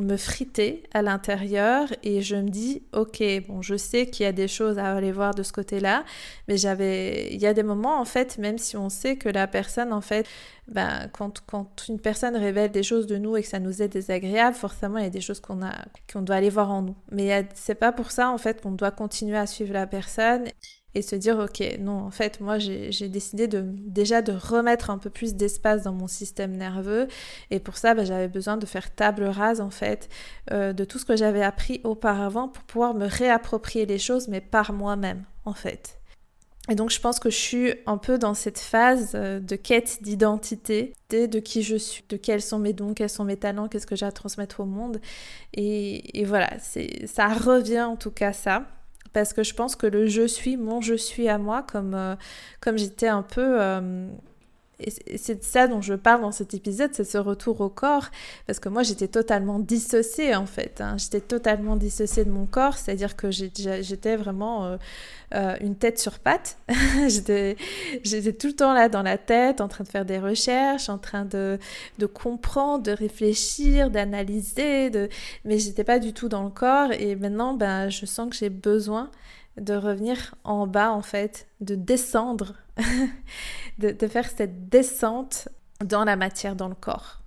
me 0.00 0.16
friter 0.16 0.82
à 0.92 1.02
l'intérieur 1.02 1.88
et 2.02 2.22
je 2.22 2.36
me 2.36 2.48
dis 2.48 2.82
ok 2.92 3.22
bon 3.46 3.62
je 3.62 3.76
sais 3.76 4.06
qu'il 4.06 4.24
y 4.24 4.28
a 4.28 4.32
des 4.32 4.48
choses 4.48 4.78
à 4.78 4.94
aller 4.94 5.12
voir 5.12 5.34
de 5.34 5.42
ce 5.42 5.52
côté-là 5.52 6.04
mais 6.48 6.56
j'avais 6.56 7.32
il 7.32 7.40
y 7.40 7.46
a 7.46 7.54
des 7.54 7.62
moments 7.62 8.00
en 8.00 8.04
fait 8.04 8.38
même 8.38 8.58
si 8.58 8.76
on 8.76 8.88
sait 8.88 9.16
que 9.16 9.28
la 9.28 9.46
personne 9.46 9.92
en 9.92 10.00
fait 10.00 10.26
ben 10.68 11.08
quand, 11.12 11.42
quand 11.46 11.88
une 11.88 12.00
personne 12.00 12.36
révèle 12.36 12.70
des 12.70 12.82
choses 12.82 13.06
de 13.06 13.18
nous 13.18 13.36
et 13.36 13.42
que 13.42 13.48
ça 13.48 13.60
nous 13.60 13.82
est 13.82 13.88
désagréable 13.88 14.56
forcément 14.56 14.98
il 14.98 15.04
y 15.04 15.06
a 15.06 15.10
des 15.10 15.20
choses 15.20 15.40
qu'on 15.40 15.62
a 15.62 15.74
qu'on 16.12 16.22
doit 16.22 16.36
aller 16.36 16.50
voir 16.50 16.70
en 16.70 16.82
nous. 16.82 16.96
Mais 17.10 17.46
c'est 17.54 17.74
pas 17.74 17.92
pour 17.92 18.10
ça 18.10 18.30
en 18.30 18.38
fait 18.38 18.62
qu'on 18.62 18.72
doit 18.72 18.90
continuer 18.90 19.36
à 19.36 19.46
suivre 19.46 19.72
la 19.72 19.86
personne 19.86 20.44
et 20.94 21.02
se 21.02 21.16
dire 21.16 21.38
ok 21.38 21.78
non 21.80 21.98
en 21.98 22.10
fait 22.10 22.40
moi 22.40 22.58
j'ai 22.58 23.08
décidé 23.08 23.48
de 23.48 23.64
déjà 23.66 24.22
de 24.22 24.32
remettre 24.32 24.90
un 24.90 24.98
peu 24.98 25.10
plus 25.10 25.34
d'espace 25.34 25.82
dans 25.82 25.92
mon 25.92 26.06
système 26.06 26.56
nerveux. 26.56 27.08
Et 27.50 27.60
pour 27.60 27.76
ça 27.76 27.94
bah, 27.94 28.04
j'avais 28.04 28.28
besoin 28.28 28.56
de 28.56 28.66
faire 28.66 28.94
table 28.94 29.24
rase 29.24 29.60
en 29.60 29.70
fait 29.70 30.08
euh, 30.52 30.72
de 30.72 30.84
tout 30.84 30.98
ce 30.98 31.04
que 31.04 31.16
j'avais 31.16 31.42
appris 31.42 31.80
auparavant 31.84 32.48
pour 32.48 32.64
pouvoir 32.64 32.94
me 32.94 33.06
réapproprier 33.06 33.86
les 33.86 33.98
choses 33.98 34.28
mais 34.28 34.40
par 34.40 34.72
moi-même 34.72 35.24
en 35.44 35.54
fait. 35.54 35.98
Et 36.70 36.76
donc 36.76 36.90
je 36.90 36.98
pense 36.98 37.20
que 37.20 37.28
je 37.28 37.36
suis 37.36 37.74
un 37.84 37.98
peu 37.98 38.16
dans 38.16 38.32
cette 38.32 38.58
phase 38.58 39.12
euh, 39.14 39.38
de 39.38 39.54
quête 39.54 39.98
d'identité, 40.02 40.94
de 41.10 41.38
qui 41.38 41.62
je 41.62 41.76
suis, 41.76 42.04
de 42.08 42.16
quels 42.16 42.40
sont 42.40 42.58
mes 42.58 42.72
dons, 42.72 42.94
quels 42.94 43.10
sont 43.10 43.24
mes 43.24 43.36
talents, 43.36 43.68
qu'est-ce 43.68 43.86
que 43.86 43.96
j'ai 43.96 44.06
à 44.06 44.12
transmettre 44.12 44.60
au 44.60 44.64
monde. 44.64 45.00
Et, 45.52 46.20
et 46.20 46.24
voilà, 46.24 46.50
ça 46.58 47.28
revient 47.28 47.82
en 47.82 47.96
tout 47.96 48.10
cas 48.10 48.32
ça 48.32 48.66
parce 49.14 49.32
que 49.32 49.42
je 49.42 49.54
pense 49.54 49.76
que 49.76 49.86
le 49.86 50.06
je 50.06 50.26
suis, 50.26 50.58
mon 50.58 50.82
je 50.82 50.94
suis 50.94 51.28
à 51.28 51.38
moi, 51.38 51.62
comme, 51.62 51.94
euh, 51.94 52.16
comme 52.60 52.76
j'étais 52.76 53.08
un 53.08 53.22
peu... 53.22 53.56
Et 54.80 55.18
c'est 55.18 55.36
de 55.36 55.42
ça 55.42 55.68
dont 55.68 55.80
je 55.80 55.94
parle 55.94 56.22
dans 56.22 56.32
cet 56.32 56.52
épisode, 56.52 56.90
c'est 56.92 57.04
ce 57.04 57.18
retour 57.18 57.60
au 57.60 57.68
corps, 57.68 58.10
parce 58.46 58.58
que 58.58 58.68
moi 58.68 58.82
j'étais 58.82 59.06
totalement 59.06 59.60
dissociée 59.60 60.34
en 60.34 60.46
fait, 60.46 60.80
hein. 60.80 60.96
j'étais 60.98 61.20
totalement 61.20 61.76
dissociée 61.76 62.24
de 62.24 62.30
mon 62.30 62.46
corps, 62.46 62.76
c'est-à-dire 62.76 63.14
que 63.14 63.30
j'étais 63.30 64.16
vraiment 64.16 64.64
euh, 64.64 64.76
euh, 65.34 65.56
une 65.60 65.76
tête 65.76 66.00
sur 66.00 66.18
patte, 66.18 66.58
j'étais 67.06 67.56
tout 68.32 68.48
le 68.48 68.52
temps 68.52 68.74
là 68.74 68.88
dans 68.88 69.02
la 69.02 69.16
tête, 69.16 69.60
en 69.60 69.68
train 69.68 69.84
de 69.84 69.88
faire 69.88 70.04
des 70.04 70.18
recherches, 70.18 70.88
en 70.88 70.98
train 70.98 71.24
de, 71.24 71.58
de 71.98 72.06
comprendre, 72.06 72.82
de 72.82 72.92
réfléchir, 72.92 73.90
d'analyser, 73.90 74.90
de... 74.90 75.08
mais 75.44 75.58
j'étais 75.58 75.84
pas 75.84 76.00
du 76.00 76.12
tout 76.12 76.28
dans 76.28 76.42
le 76.42 76.50
corps, 76.50 76.90
et 76.92 77.14
maintenant 77.14 77.54
ben, 77.54 77.90
je 77.90 78.06
sens 78.06 78.28
que 78.28 78.34
j'ai 78.36 78.50
besoin 78.50 79.10
de 79.56 79.74
revenir 79.74 80.34
en 80.44 80.66
bas 80.66 80.90
en 80.90 81.02
fait, 81.02 81.46
de 81.60 81.74
descendre, 81.74 82.54
de, 83.78 84.06
faire 84.08 84.28
cette 84.28 84.68
descente 84.68 85.48
dans 85.84 86.04
la 86.04 86.16
matière, 86.16 86.56
dans 86.56 86.68
le 86.68 86.74
corps. 86.74 87.20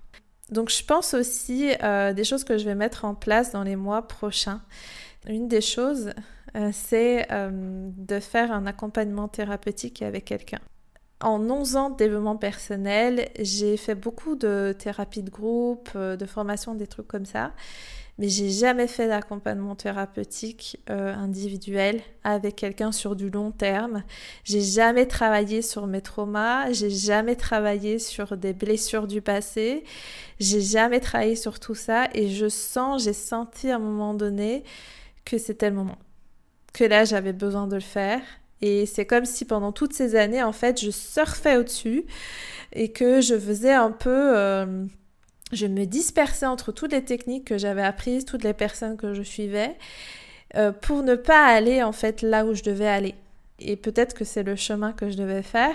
Donc 0.50 0.70
je 0.70 0.84
pense 0.84 1.14
aussi 1.14 1.72
euh, 1.82 2.12
des 2.12 2.24
choses 2.24 2.44
que 2.44 2.58
je 2.58 2.64
vais 2.64 2.74
mettre 2.74 3.04
en 3.04 3.14
place 3.14 3.52
dans 3.52 3.62
les 3.62 3.76
mois 3.76 4.06
prochains. 4.06 4.62
Une 5.26 5.48
des 5.48 5.60
choses, 5.60 6.10
euh, 6.56 6.70
c'est 6.72 7.30
euh, 7.32 7.50
de 7.96 8.20
faire 8.20 8.52
un 8.52 8.66
accompagnement 8.66 9.28
thérapeutique 9.28 10.02
avec 10.02 10.24
quelqu'un. 10.26 10.60
En 11.20 11.40
11 11.50 11.76
ans 11.76 11.90
de 11.90 11.96
développement 11.96 12.36
personnel, 12.36 13.28
j'ai 13.40 13.76
fait 13.76 13.96
beaucoup 13.96 14.36
de 14.36 14.74
thérapie 14.78 15.22
de 15.22 15.30
groupe, 15.30 15.96
de 15.96 16.26
formation, 16.26 16.74
des 16.76 16.86
trucs 16.86 17.08
comme 17.08 17.26
ça 17.26 17.52
mais 18.18 18.28
j'ai 18.28 18.50
jamais 18.50 18.88
fait 18.88 19.06
d'accompagnement 19.06 19.76
thérapeutique 19.76 20.80
euh, 20.90 21.14
individuel 21.14 22.00
avec 22.24 22.56
quelqu'un 22.56 22.90
sur 22.90 23.14
du 23.14 23.30
long 23.30 23.52
terme. 23.52 24.02
J'ai 24.42 24.60
jamais 24.60 25.06
travaillé 25.06 25.62
sur 25.62 25.86
mes 25.86 26.00
traumas, 26.00 26.72
j'ai 26.72 26.90
jamais 26.90 27.36
travaillé 27.36 28.00
sur 28.00 28.36
des 28.36 28.52
blessures 28.52 29.06
du 29.06 29.22
passé, 29.22 29.84
j'ai 30.40 30.60
jamais 30.60 30.98
travaillé 30.98 31.36
sur 31.36 31.60
tout 31.60 31.76
ça 31.76 32.08
et 32.12 32.28
je 32.28 32.48
sens, 32.48 33.04
j'ai 33.04 33.12
senti 33.12 33.70
à 33.70 33.76
un 33.76 33.80
moment 33.80 34.14
donné 34.14 34.64
que 35.24 35.38
c'était 35.38 35.70
le 35.70 35.76
moment, 35.76 35.98
que 36.72 36.84
là 36.84 37.04
j'avais 37.04 37.32
besoin 37.32 37.68
de 37.68 37.76
le 37.76 37.80
faire. 37.80 38.20
Et 38.60 38.86
c'est 38.86 39.06
comme 39.06 39.24
si 39.24 39.44
pendant 39.44 39.70
toutes 39.70 39.92
ces 39.92 40.16
années, 40.16 40.42
en 40.42 40.52
fait, 40.52 40.80
je 40.82 40.90
surfais 40.90 41.56
au-dessus 41.58 42.04
et 42.72 42.90
que 42.90 43.20
je 43.20 43.38
faisais 43.38 43.72
un 43.72 43.92
peu... 43.92 44.36
Euh, 44.36 44.84
je 45.52 45.66
me 45.66 45.84
dispersais 45.84 46.46
entre 46.46 46.72
toutes 46.72 46.92
les 46.92 47.04
techniques 47.04 47.46
que 47.46 47.58
j'avais 47.58 47.82
apprises, 47.82 48.24
toutes 48.24 48.44
les 48.44 48.54
personnes 48.54 48.96
que 48.96 49.14
je 49.14 49.22
suivais, 49.22 49.76
euh, 50.56 50.72
pour 50.72 51.02
ne 51.02 51.14
pas 51.14 51.46
aller 51.46 51.82
en 51.82 51.92
fait 51.92 52.22
là 52.22 52.44
où 52.44 52.54
je 52.54 52.62
devais 52.62 52.88
aller. 52.88 53.14
Et 53.60 53.74
peut-être 53.74 54.14
que 54.14 54.24
c'est 54.24 54.44
le 54.44 54.54
chemin 54.54 54.92
que 54.92 55.10
je 55.10 55.16
devais 55.16 55.42
faire, 55.42 55.74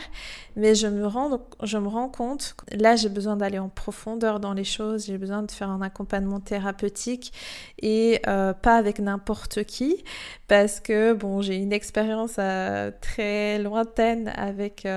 mais 0.55 0.73
je 0.73 0.87
me 0.87 1.05
rends, 1.05 1.45
je 1.63 1.77
me 1.77 2.07
compte, 2.07 2.55
là 2.71 2.95
j'ai 2.95 3.09
besoin 3.09 3.35
d'aller 3.35 3.59
en 3.59 3.67
profondeur 3.67 4.39
dans 4.39 4.53
les 4.53 4.63
choses, 4.63 5.07
j'ai 5.07 5.17
besoin 5.17 5.43
de 5.43 5.51
faire 5.51 5.69
un 5.69 5.81
accompagnement 5.81 6.39
thérapeutique 6.39 7.33
et 7.81 8.21
euh, 8.25 8.53
pas 8.53 8.77
avec 8.77 8.99
n'importe 8.99 9.65
qui, 9.65 10.01
parce 10.47 10.79
que 10.79 11.11
bon 11.11 11.41
j'ai 11.41 11.57
une 11.57 11.73
expérience 11.73 12.35
euh, 12.39 12.89
très 13.01 13.59
lointaine 13.59 14.31
avec 14.37 14.87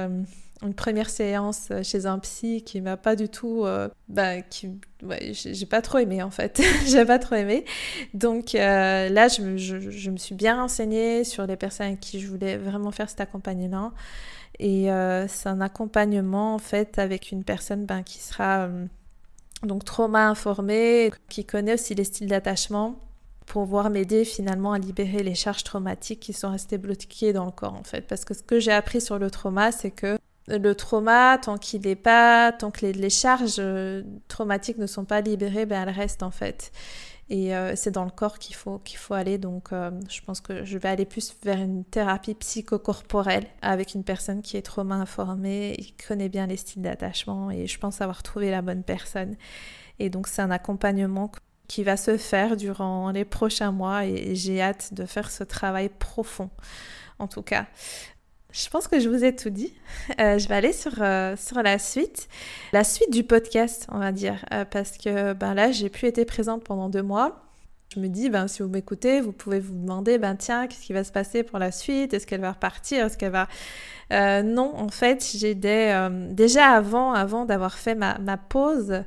une 0.63 0.75
première 0.75 1.11
séance 1.11 1.69
euh, 1.71 1.83
chez 1.83 2.07
un 2.07 2.19
psy 2.19 2.63
qui 2.63 2.81
m'a 2.81 2.97
pas 2.97 3.15
du 3.15 3.29
tout 3.29 3.65
euh, 3.65 3.89
bah, 4.09 4.41
qui 4.41 4.71
j'ai 5.31 5.67
pas 5.67 5.83
trop 5.83 5.99
aimé 5.99 6.23
en 6.23 6.31
fait. 6.31 6.63
J'ai 6.87 7.05
pas 7.05 7.19
trop 7.19 7.35
aimé. 7.35 7.67
Donc 8.15 8.55
euh, 8.55 9.09
là 9.11 9.29
je 9.29 9.43
me, 9.43 9.57
je, 9.59 10.11
me, 10.11 10.17
suis 10.17 10.35
bien 10.35 10.57
renseignée 10.57 11.23
sur 11.25 11.47
les 11.47 11.57
personnes 11.57 11.89
avec 11.89 12.01
qui 12.01 12.19
je 12.19 12.29
voulais 12.29 12.57
vraiment 12.57 12.91
faire 12.91 13.11
cet 13.11 13.21
accompagnement 13.21 13.93
et 14.59 14.89
c'est 15.29 15.51
un 15.51 15.61
accompagnement 15.61 16.55
en 16.55 16.59
fait 16.59 16.99
avec 16.99 17.31
une 17.31 17.45
personne 17.45 17.85
ben, 17.85 18.03
qui 18.03 18.21
sera 18.21 18.71
donc 19.63 19.85
trauma 19.85 20.27
informée 20.29 21.13
qui 21.29 21.45
connaît 21.45 21.75
aussi 21.75 21.95
les 21.95 22.05
styles 22.05 22.29
d'attachement 22.29 22.99
pour 23.45 23.65
pouvoir 23.65 23.91
m'aider 23.91 24.25
finalement 24.25 24.73
à 24.73 24.79
libérer 24.79 25.23
les 25.23 25.35
charges 25.35 25.63
traumatiques 25.63 26.21
qui 26.21 26.33
sont 26.33 26.51
restées 26.51 26.79
bloquées 26.79 27.35
dans 27.35 27.45
le 27.45 27.51
corps 27.53 27.75
en 27.75 27.85
fait. 27.85 28.03
Parce 28.03 28.25
que 28.25 28.33
ce 28.33 28.43
que 28.43 28.61
j'ai 28.61 28.73
appris 28.73 29.03
sur 29.03 29.19
le 29.19 29.31
trauma, 29.31 29.73
c'est 29.73 29.91
que 29.91 30.19
le 30.49 30.75
trauma, 30.75 31.39
tant 31.39 31.59
qu'il 31.59 31.83
n'est 31.83 31.97
pas, 31.97 32.53
tant 32.53 32.71
que 32.71 32.87
les, 32.87 33.11
charges 33.11 33.57
euh, 33.59 34.03
traumatiques 34.29 34.79
ne 34.79 34.87
sont 34.87 35.05
pas 35.05 35.21
libérées, 35.21 35.67
ben 35.67 35.83
elles 35.83 35.95
restent 35.95 36.23
en 36.23 36.31
fait. 36.31 36.73
Et 37.29 37.57
euh, 37.57 37.75
c'est 37.75 37.91
dans 37.91 38.05
le 38.05 38.11
corps 38.11 38.39
qu'il 38.39 38.55
faut, 38.55 38.81
faut 38.97 39.15
aller. 39.15 39.37
Donc, 39.39 39.73
euh, 39.73 39.91
je 40.09 40.21
pense 40.21 40.41
que 40.41 40.65
je 40.65 40.79
vais 40.79 40.89
aller 40.89 41.05
plus 41.05 41.35
vers 41.43 41.59
une 41.59 41.85
thérapie 41.85 42.35
psychocorporelle 42.35 43.47
avec 43.63 43.95
une 43.95 44.05
personne 44.05 44.43
qui 44.43 44.57
est 44.57 44.63
trauma 44.63 44.95
informée 44.95 45.75
qui 45.77 45.95
connaît 46.07 46.29
bien 46.29 46.47
les 46.47 46.57
styles 46.57 46.83
d'attachement. 46.83 47.51
Et 47.51 47.67
je 47.67 47.79
pense 47.81 48.01
avoir 48.01 48.23
trouvé 48.23 48.51
la 48.53 48.63
bonne 48.63 48.85
personne. 48.85 49.35
Et 49.99 50.09
donc, 50.09 50.29
c'est 50.29 50.43
un 50.43 50.53
accompagnement 50.53 51.33
qui 51.67 51.83
va 51.83 51.97
se 51.97 52.17
faire 52.17 52.57
durant 52.57 53.11
les 53.11 53.25
prochains 53.25 53.73
mois 53.73 54.07
et 54.07 54.37
j'ai 54.37 54.63
hâte 54.63 54.95
de 54.95 55.05
faire 55.05 55.33
ce 55.33 55.43
travail 55.43 55.89
profond 55.89 56.49
en 57.19 57.29
tout 57.29 57.43
cas. 57.43 57.67
Je 58.57 58.71
pense 58.71 58.89
que 58.89 58.99
je 59.01 59.09
vous 59.09 59.23
ai 59.23 59.37
tout 59.37 59.51
dit. 59.51 59.75
Euh, 60.21 60.39
je 60.39 60.49
vais 60.49 60.55
aller 60.55 60.73
sur, 60.73 60.93
euh, 61.01 61.37
sur 61.37 61.63
la 61.63 61.79
suite. 61.79 62.29
La 62.73 62.85
suite 62.85 63.13
du 63.13 63.23
podcast, 63.23 63.87
on 63.91 63.99
va 63.99 64.13
dire. 64.13 64.45
Euh, 64.53 64.65
parce 64.65 64.97
que 64.97 65.35
ben 65.35 65.53
là, 65.53 65.73
j'ai 65.73 65.91
plus 65.91 66.07
été 66.07 66.25
présente 66.25 66.65
pendant 66.65 66.89
deux 66.89 67.03
mois. 67.03 67.43
Je 67.95 68.01
me 68.01 68.09
dis, 68.09 68.31
ben, 68.31 68.49
si 68.49 68.63
vous 68.63 68.69
m'écoutez, 68.69 69.21
vous 69.21 69.33
pouvez 69.33 69.61
vous 69.61 69.75
demander, 69.75 70.19
ben 70.19 70.37
tiens, 70.37 70.67
qu'est-ce 70.69 70.87
qui 70.87 70.93
va 70.93 71.05
se 71.05 71.13
passer 71.13 71.43
pour 71.43 71.59
la 71.59 71.71
suite? 71.71 72.15
Est-ce 72.15 72.27
qu'elle 72.27 72.41
va 72.41 72.53
repartir? 72.53 73.07
Est-ce 73.07 73.19
qu'elle 73.19 73.33
va... 73.33 73.49
non, 74.43 74.75
en 74.77 74.89
fait, 74.89 75.27
j'ai 75.35 75.55
déjà 75.55 76.71
avant, 76.71 77.13
avant 77.13 77.45
d'avoir 77.45 77.75
fait 77.75 77.95
ma 77.95 78.37
pause, 78.37 79.03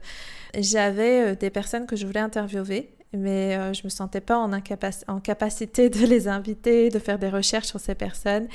j'avais 0.57 1.35
des 1.35 1.49
personnes 1.49 1.87
que 1.87 1.95
je 1.95 2.05
voulais 2.05 2.19
interviewer 2.19 2.89
mais 3.13 3.55
euh, 3.55 3.73
je 3.73 3.81
me 3.83 3.89
sentais 3.89 4.21
pas 4.21 4.37
en, 4.37 4.51
en, 4.53 5.19
capacité 5.19 5.89
de 5.89 6.05
les 6.05 6.27
inviter, 6.27 6.89
de 6.89 6.99
faire 6.99 7.17
des 7.17 7.29
recherches 7.29 7.67
sur 7.67 7.79
ces 7.79 7.95
personnes. 7.95 8.47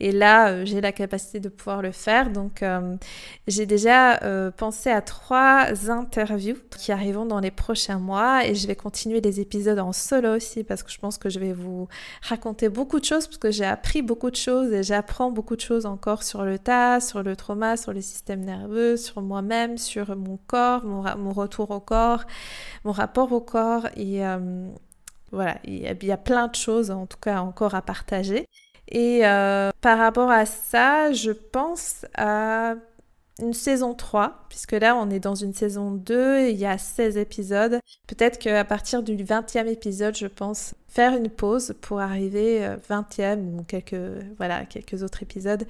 Et 0.00 0.12
là, 0.12 0.48
euh, 0.48 0.64
j'ai 0.64 0.80
la 0.80 0.92
capacité 0.92 1.40
de 1.40 1.48
pouvoir 1.48 1.82
le 1.82 1.92
faire. 1.92 2.30
Donc, 2.30 2.62
euh, 2.62 2.96
j'ai 3.46 3.66
déjà 3.66 4.20
pensé 4.56 4.90
à 4.90 5.02
trois 5.02 5.90
interviews 5.90 6.56
qui 6.76 6.92
arriveront 6.92 7.26
dans 7.26 7.40
les 7.40 7.50
prochains 7.50 7.98
mois 7.98 8.46
et 8.46 8.54
je 8.54 8.66
vais 8.66 8.76
continuer 8.76 9.20
les 9.20 9.40
épisodes 9.40 9.78
en 9.78 9.92
solo 9.92 10.36
aussi 10.36 10.64
parce 10.64 10.82
que 10.82 10.90
je 10.90 10.98
pense 10.98 11.18
que 11.18 11.28
je 11.28 11.38
vais 11.38 11.52
vous 11.52 11.88
raconter 12.22 12.68
beaucoup 12.68 13.00
de 13.00 13.04
choses 13.04 13.26
parce 13.26 13.38
que 13.38 13.50
j'ai 13.50 13.64
appris 13.64 14.02
beaucoup 14.02 14.30
de 14.30 14.36
choses 14.36 14.72
et 14.72 14.82
j'apprends 14.82 15.30
beaucoup 15.30 15.56
de 15.56 15.60
choses 15.60 15.86
encore 15.86 16.22
sur 16.22 16.44
le 16.44 16.58
tas, 16.58 17.00
sur 17.00 17.22
le 17.22 17.36
trauma, 17.36 17.76
sur 17.76 17.92
le 17.92 18.00
système 18.00 18.40
nerveux, 18.40 18.96
sur 18.96 19.22
moi-même, 19.22 19.78
sur 19.78 20.16
mon 20.16 20.38
corps, 20.46 20.84
mon, 20.84 21.02
mon 21.16 21.32
retour 21.32 21.70
au 21.70 21.80
corps, 21.80 22.24
mon 22.84 22.92
rapport 22.92 23.32
au 23.32 23.40
corps 23.40 23.86
et 23.98 24.24
euh, 24.24 24.68
voilà, 25.32 25.58
il 25.64 25.80
y, 25.82 26.12
a, 26.12 26.16
plein 26.16 26.48
de 26.48 26.54
choses 26.54 26.90
en 26.90 27.06
tout 27.06 27.18
cas 27.20 27.40
encore 27.40 27.74
à 27.74 27.82
partager. 27.82 28.46
Et 28.88 29.26
euh, 29.26 29.70
par 29.82 29.98
rapport 29.98 30.30
à 30.30 30.46
ça, 30.46 31.12
je 31.12 31.30
pense 31.30 32.06
à 32.16 32.74
une 33.40 33.52
saison 33.52 33.94
3, 33.94 34.46
puisque 34.48 34.72
là 34.72 34.96
on 34.96 35.10
est 35.10 35.20
dans 35.20 35.34
une 35.34 35.52
saison 35.52 35.90
2, 35.90 36.48
il 36.48 36.56
y 36.56 36.64
a 36.64 36.78
16 36.78 37.18
épisodes. 37.18 37.78
Peut-être 38.06 38.38
qu'à 38.38 38.64
partir 38.64 39.02
du 39.02 39.16
20e 39.16 39.66
épisode, 39.66 40.16
je 40.16 40.26
pense 40.26 40.74
faire 40.88 41.14
une 41.14 41.28
pause 41.28 41.74
pour 41.82 42.00
arriver 42.00 42.66
20e 42.88 43.20
euh, 43.20 43.58
ou 43.58 43.62
quelques, 43.64 44.24
voilà, 44.38 44.64
quelques 44.64 45.02
autres 45.02 45.22
épisodes 45.22 45.64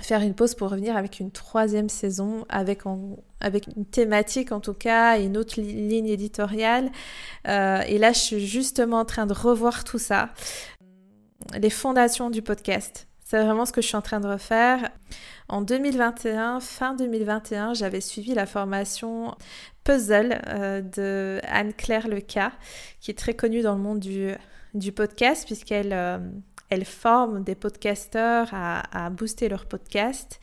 faire 0.00 0.20
une 0.20 0.34
pause 0.34 0.54
pour 0.54 0.70
revenir 0.70 0.96
avec 0.96 1.20
une 1.20 1.30
troisième 1.30 1.88
saison, 1.88 2.44
avec, 2.48 2.84
une 2.84 3.86
thématique 3.90 4.52
en 4.52 4.60
tout 4.60 4.74
cas, 4.74 5.18
et 5.18 5.24
une 5.24 5.36
autre 5.36 5.60
ligne 5.60 6.08
éditoriale. 6.08 6.90
Euh, 7.48 7.80
et 7.86 7.98
là, 7.98 8.12
je 8.12 8.18
suis 8.18 8.46
justement 8.46 9.00
en 9.00 9.04
train 9.04 9.26
de 9.26 9.32
revoir 9.32 9.84
tout 9.84 9.98
ça. 9.98 10.30
Les 11.58 11.70
fondations 11.70 12.30
du 12.30 12.42
podcast. 12.42 13.08
C'est 13.24 13.42
vraiment 13.42 13.66
ce 13.66 13.72
que 13.72 13.80
je 13.80 13.88
suis 13.88 13.96
en 13.96 14.02
train 14.02 14.20
de 14.20 14.28
refaire. 14.28 14.90
En 15.48 15.60
2021, 15.60 16.60
fin 16.60 16.94
2021, 16.94 17.74
j'avais 17.74 18.00
suivi 18.00 18.34
la 18.34 18.46
formation 18.46 19.34
Puzzle 19.82 20.40
euh, 20.48 20.80
de 20.80 21.40
Anne-Claire 21.44 22.08
Leca, 22.08 22.52
qui 23.00 23.10
est 23.10 23.18
très 23.18 23.34
connue 23.34 23.62
dans 23.62 23.74
le 23.74 23.80
monde 23.80 24.00
du, 24.00 24.32
du 24.74 24.92
podcast, 24.92 25.44
puisqu'elle... 25.46 25.92
Euh, 25.92 26.18
elle 26.70 26.84
forme 26.84 27.42
des 27.42 27.54
podcasteurs 27.54 28.48
à, 28.52 29.10
booster 29.10 29.48
leur 29.48 29.66
podcast. 29.66 30.40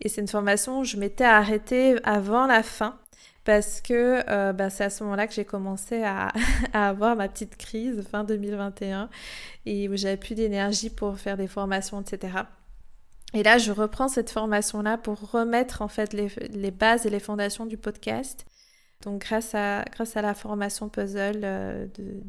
Et 0.00 0.08
c'est 0.08 0.20
une 0.20 0.28
formation 0.28 0.80
où 0.80 0.84
je 0.84 0.96
m'étais 0.96 1.24
arrêtée 1.24 1.96
avant 2.04 2.46
la 2.46 2.62
fin 2.62 2.98
parce 3.44 3.80
que 3.80 4.22
euh, 4.28 4.52
bah, 4.52 4.70
c'est 4.70 4.84
à 4.84 4.90
ce 4.90 5.02
moment-là 5.04 5.26
que 5.26 5.34
j'ai 5.34 5.44
commencé 5.44 6.02
à, 6.02 6.32
avoir 6.72 7.16
ma 7.16 7.28
petite 7.28 7.56
crise 7.56 8.02
fin 8.10 8.24
2021 8.24 9.08
et 9.66 9.88
où 9.88 9.96
j'avais 9.96 10.16
plus 10.16 10.34
d'énergie 10.34 10.90
pour 10.90 11.18
faire 11.18 11.36
des 11.36 11.48
formations, 11.48 12.00
etc. 12.00 12.44
Et 13.32 13.42
là, 13.42 13.58
je 13.58 13.70
reprends 13.72 14.08
cette 14.08 14.30
formation-là 14.30 14.98
pour 14.98 15.30
remettre 15.30 15.82
en 15.82 15.88
fait 15.88 16.12
les, 16.12 16.70
bases 16.70 17.06
et 17.06 17.10
les 17.10 17.20
fondations 17.20 17.66
du 17.66 17.76
podcast. 17.76 18.44
Donc 19.02 19.22
grâce 19.22 19.54
à, 19.54 19.84
grâce 19.92 20.16
à 20.16 20.22
la 20.22 20.34
formation 20.34 20.88
puzzle 20.88 21.40
euh, 21.42 21.86
de 21.98 22.20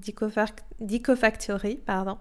d'EcoFactory, 0.79 1.75
pardon. 1.75 2.17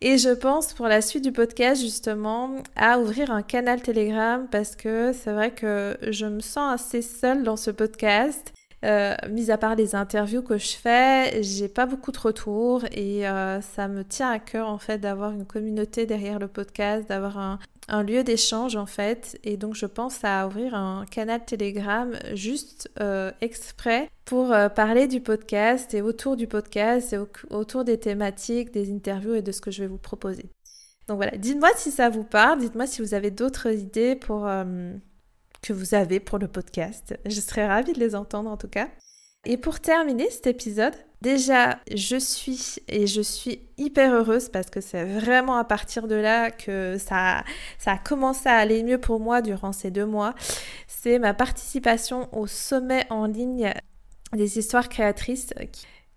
Et 0.00 0.18
je 0.18 0.30
pense 0.30 0.72
pour 0.72 0.88
la 0.88 1.00
suite 1.00 1.24
du 1.24 1.32
podcast 1.32 1.80
justement 1.80 2.50
à 2.74 2.98
ouvrir 2.98 3.30
un 3.30 3.42
canal 3.42 3.82
Telegram 3.82 4.46
parce 4.50 4.76
que 4.76 5.12
c'est 5.12 5.32
vrai 5.32 5.52
que 5.52 5.96
je 6.02 6.26
me 6.26 6.40
sens 6.40 6.74
assez 6.74 7.02
seule 7.02 7.42
dans 7.42 7.56
ce 7.56 7.70
podcast. 7.70 8.52
Euh, 8.84 9.14
mis 9.30 9.50
à 9.50 9.56
part 9.56 9.74
les 9.74 9.94
interviews 9.94 10.42
que 10.42 10.58
je 10.58 10.76
fais, 10.76 11.42
j'ai 11.42 11.68
pas 11.68 11.86
beaucoup 11.86 12.12
de 12.12 12.18
retours 12.18 12.84
et 12.92 13.26
euh, 13.26 13.60
ça 13.62 13.88
me 13.88 14.04
tient 14.04 14.30
à 14.30 14.38
cœur 14.38 14.68
en 14.68 14.78
fait 14.78 14.98
d'avoir 14.98 15.32
une 15.32 15.46
communauté 15.46 16.04
derrière 16.04 16.38
le 16.38 16.46
podcast, 16.46 17.08
d'avoir 17.08 17.38
un, 17.38 17.58
un 17.88 18.02
lieu 18.02 18.24
d'échange 18.24 18.76
en 18.76 18.86
fait 18.86 19.38
et 19.44 19.56
donc 19.56 19.74
je 19.74 19.86
pense 19.86 20.24
à 20.24 20.46
ouvrir 20.46 20.74
un 20.74 21.04
canal 21.10 21.44
Telegram 21.44 22.16
juste 22.34 22.90
euh, 23.00 23.30
exprès 23.40 24.08
pour 24.24 24.52
euh, 24.52 24.68
parler 24.68 25.06
du 25.06 25.20
podcast 25.20 25.94
et 25.94 26.02
autour 26.02 26.36
du 26.36 26.46
podcast 26.46 27.12
et 27.12 27.18
autour 27.50 27.84
des 27.84 27.98
thématiques, 27.98 28.72
des 28.72 28.92
interviews 28.92 29.34
et 29.34 29.42
de 29.42 29.52
ce 29.52 29.60
que 29.60 29.70
je 29.70 29.82
vais 29.82 29.88
vous 29.88 29.98
proposer. 29.98 30.50
Donc 31.06 31.16
voilà, 31.18 31.36
dites-moi 31.36 31.70
si 31.76 31.92
ça 31.92 32.08
vous 32.08 32.24
parle, 32.24 32.58
dites-moi 32.58 32.86
si 32.86 33.00
vous 33.00 33.14
avez 33.14 33.30
d'autres 33.30 33.72
idées 33.72 34.16
pour 34.16 34.46
euh, 34.46 34.92
que 35.62 35.72
vous 35.72 35.94
avez 35.94 36.18
pour 36.18 36.38
le 36.38 36.48
podcast. 36.48 37.16
Je 37.24 37.40
serais 37.40 37.66
ravie 37.66 37.92
de 37.92 38.00
les 38.00 38.16
entendre 38.16 38.50
en 38.50 38.56
tout 38.56 38.68
cas. 38.68 38.88
Et 39.48 39.56
pour 39.56 39.78
terminer 39.78 40.28
cet 40.28 40.48
épisode, 40.48 40.94
déjà, 41.22 41.78
je 41.94 42.16
suis 42.16 42.80
et 42.88 43.06
je 43.06 43.20
suis 43.20 43.60
hyper 43.78 44.12
heureuse 44.12 44.48
parce 44.48 44.70
que 44.70 44.80
c'est 44.80 45.04
vraiment 45.04 45.56
à 45.56 45.62
partir 45.62 46.08
de 46.08 46.16
là 46.16 46.50
que 46.50 46.96
ça, 46.98 47.44
ça 47.78 47.92
a 47.92 47.98
commencé 47.98 48.48
à 48.48 48.56
aller 48.56 48.82
mieux 48.82 48.98
pour 48.98 49.20
moi 49.20 49.42
durant 49.42 49.70
ces 49.70 49.92
deux 49.92 50.04
mois. 50.04 50.34
C'est 50.88 51.20
ma 51.20 51.32
participation 51.32 52.28
au 52.36 52.48
sommet 52.48 53.06
en 53.08 53.26
ligne 53.26 53.72
des 54.32 54.58
histoires 54.58 54.88
créatrices 54.88 55.54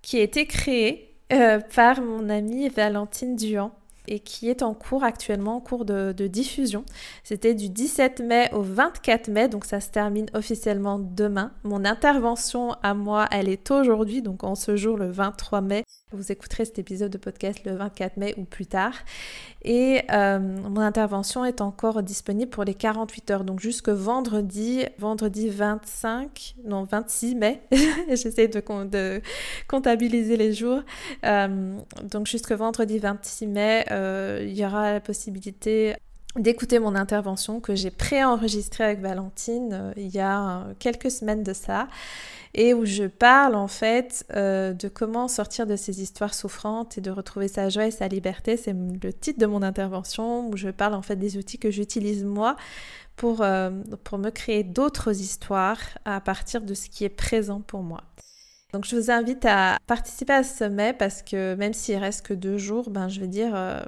qui, 0.01 0.17
a 0.17 0.23
été 0.23 0.47
créé 0.47 1.15
euh, 1.31 1.59
par 1.75 2.01
mon 2.01 2.29
amie 2.29 2.67
Valentine 2.69 3.35
Duhan 3.35 3.78
et 4.09 4.19
qui 4.19 4.49
est 4.49 4.63
en 4.63 4.73
cours 4.73 5.03
actuellement, 5.03 5.57
en 5.57 5.61
cours 5.61 5.85
de, 5.85 6.11
diffusion. 6.27 6.83
C'était 7.23 7.53
du 7.53 7.69
17 7.69 8.21
mai 8.21 8.49
au 8.53 8.61
24 8.61 9.29
mai, 9.29 9.47
donc 9.47 9.65
ça 9.65 9.79
se 9.79 9.89
termine 9.89 10.25
officiellement 10.33 10.99
demain. 10.99 11.51
Mon 11.63 11.85
intervention 11.85 12.73
à 12.83 12.93
moi, 12.93 13.27
elle 13.31 13.47
est 13.47 13.71
aujourd'hui, 13.71 14.21
donc 14.21 14.43
en 14.43 14.55
ce 14.55 14.75
jour, 14.75 14.97
le 14.97 15.09
23 15.09 15.61
mai. 15.61 15.83
Vous 16.11 16.31
écouterez 16.31 16.65
cet 16.65 16.79
épisode 16.79 17.11
de 17.11 17.19
podcast 17.19 17.59
le 17.65 17.75
24 17.75 18.17
mai 18.17 18.33
ou 18.37 18.43
plus 18.43 18.65
tard. 18.65 18.93
Et 19.61 20.01
euh, 20.11 20.39
mon 20.39 20.81
intervention 20.81 21.45
est 21.45 21.61
encore 21.61 22.01
disponible 22.01 22.49
pour 22.49 22.63
les 22.63 22.73
48 22.73 23.29
heures, 23.29 23.43
donc 23.43 23.59
jusque 23.59 23.89
vendredi, 23.89 24.85
vendredi 24.97 25.49
25, 25.49 26.55
non 26.65 26.83
26 26.83 27.35
mai. 27.35 27.61
J'essaie 28.09 28.47
de, 28.47 29.21
comptabiliser 29.67 30.35
les 30.35 30.51
jours. 30.51 30.81
Euh, 31.25 31.77
donc 32.01 32.25
jusque 32.25 32.53
vendredi 32.53 32.97
26 32.97 33.45
mai, 33.45 33.85
euh, 33.91 34.43
il 34.47 34.57
y 34.57 34.65
aura 34.65 34.93
la 34.93 35.01
possibilité 35.01 35.93
d'écouter 36.35 36.79
mon 36.79 36.95
intervention 36.95 37.59
que 37.59 37.75
j'ai 37.75 37.91
préenregistrée 37.91 38.83
avec 38.83 38.99
Valentine 38.99 39.93
il 39.97 40.09
y 40.09 40.19
a 40.19 40.67
quelques 40.77 41.11
semaines 41.11 41.43
de 41.43 41.53
ça 41.53 41.87
et 42.53 42.73
où 42.73 42.85
je 42.85 43.05
parle 43.05 43.55
en 43.55 43.67
fait 43.67 44.25
euh, 44.35 44.73
de 44.73 44.87
comment 44.87 45.27
sortir 45.27 45.67
de 45.67 45.75
ces 45.75 46.01
histoires 46.01 46.33
souffrantes 46.33 46.97
et 46.97 47.01
de 47.01 47.11
retrouver 47.11 47.47
sa 47.47 47.69
joie 47.69 47.87
et 47.87 47.91
sa 47.91 48.07
liberté. 48.07 48.57
C'est 48.57 48.73
le 48.73 49.13
titre 49.13 49.39
de 49.39 49.45
mon 49.45 49.61
intervention 49.61 50.49
où 50.49 50.57
je 50.57 50.69
parle 50.69 50.93
en 50.93 51.01
fait 51.01 51.15
des 51.15 51.37
outils 51.37 51.59
que 51.59 51.71
j'utilise 51.71 52.23
moi 52.23 52.55
pour, 53.15 53.41
euh, 53.41 53.69
pour 54.03 54.17
me 54.17 54.29
créer 54.29 54.63
d'autres 54.63 55.19
histoires 55.21 55.79
à 56.05 56.21
partir 56.21 56.61
de 56.61 56.73
ce 56.73 56.89
qui 56.89 57.03
est 57.03 57.09
présent 57.09 57.61
pour 57.61 57.83
moi. 57.83 58.01
Donc 58.71 58.85
je 58.85 58.95
vous 58.95 59.09
invite 59.09 59.45
à 59.45 59.77
participer 59.87 60.33
à 60.33 60.43
ce 60.43 60.57
sommet 60.57 60.93
parce 60.93 61.23
que 61.23 61.55
même 61.55 61.73
s'il 61.73 61.97
reste 61.97 62.25
que 62.25 62.35
deux 62.35 62.57
jours, 62.57 62.91
ben, 62.91 63.09
je 63.09 63.19
veux 63.19 63.27
dire, 63.27 63.55
euh, 63.55 63.81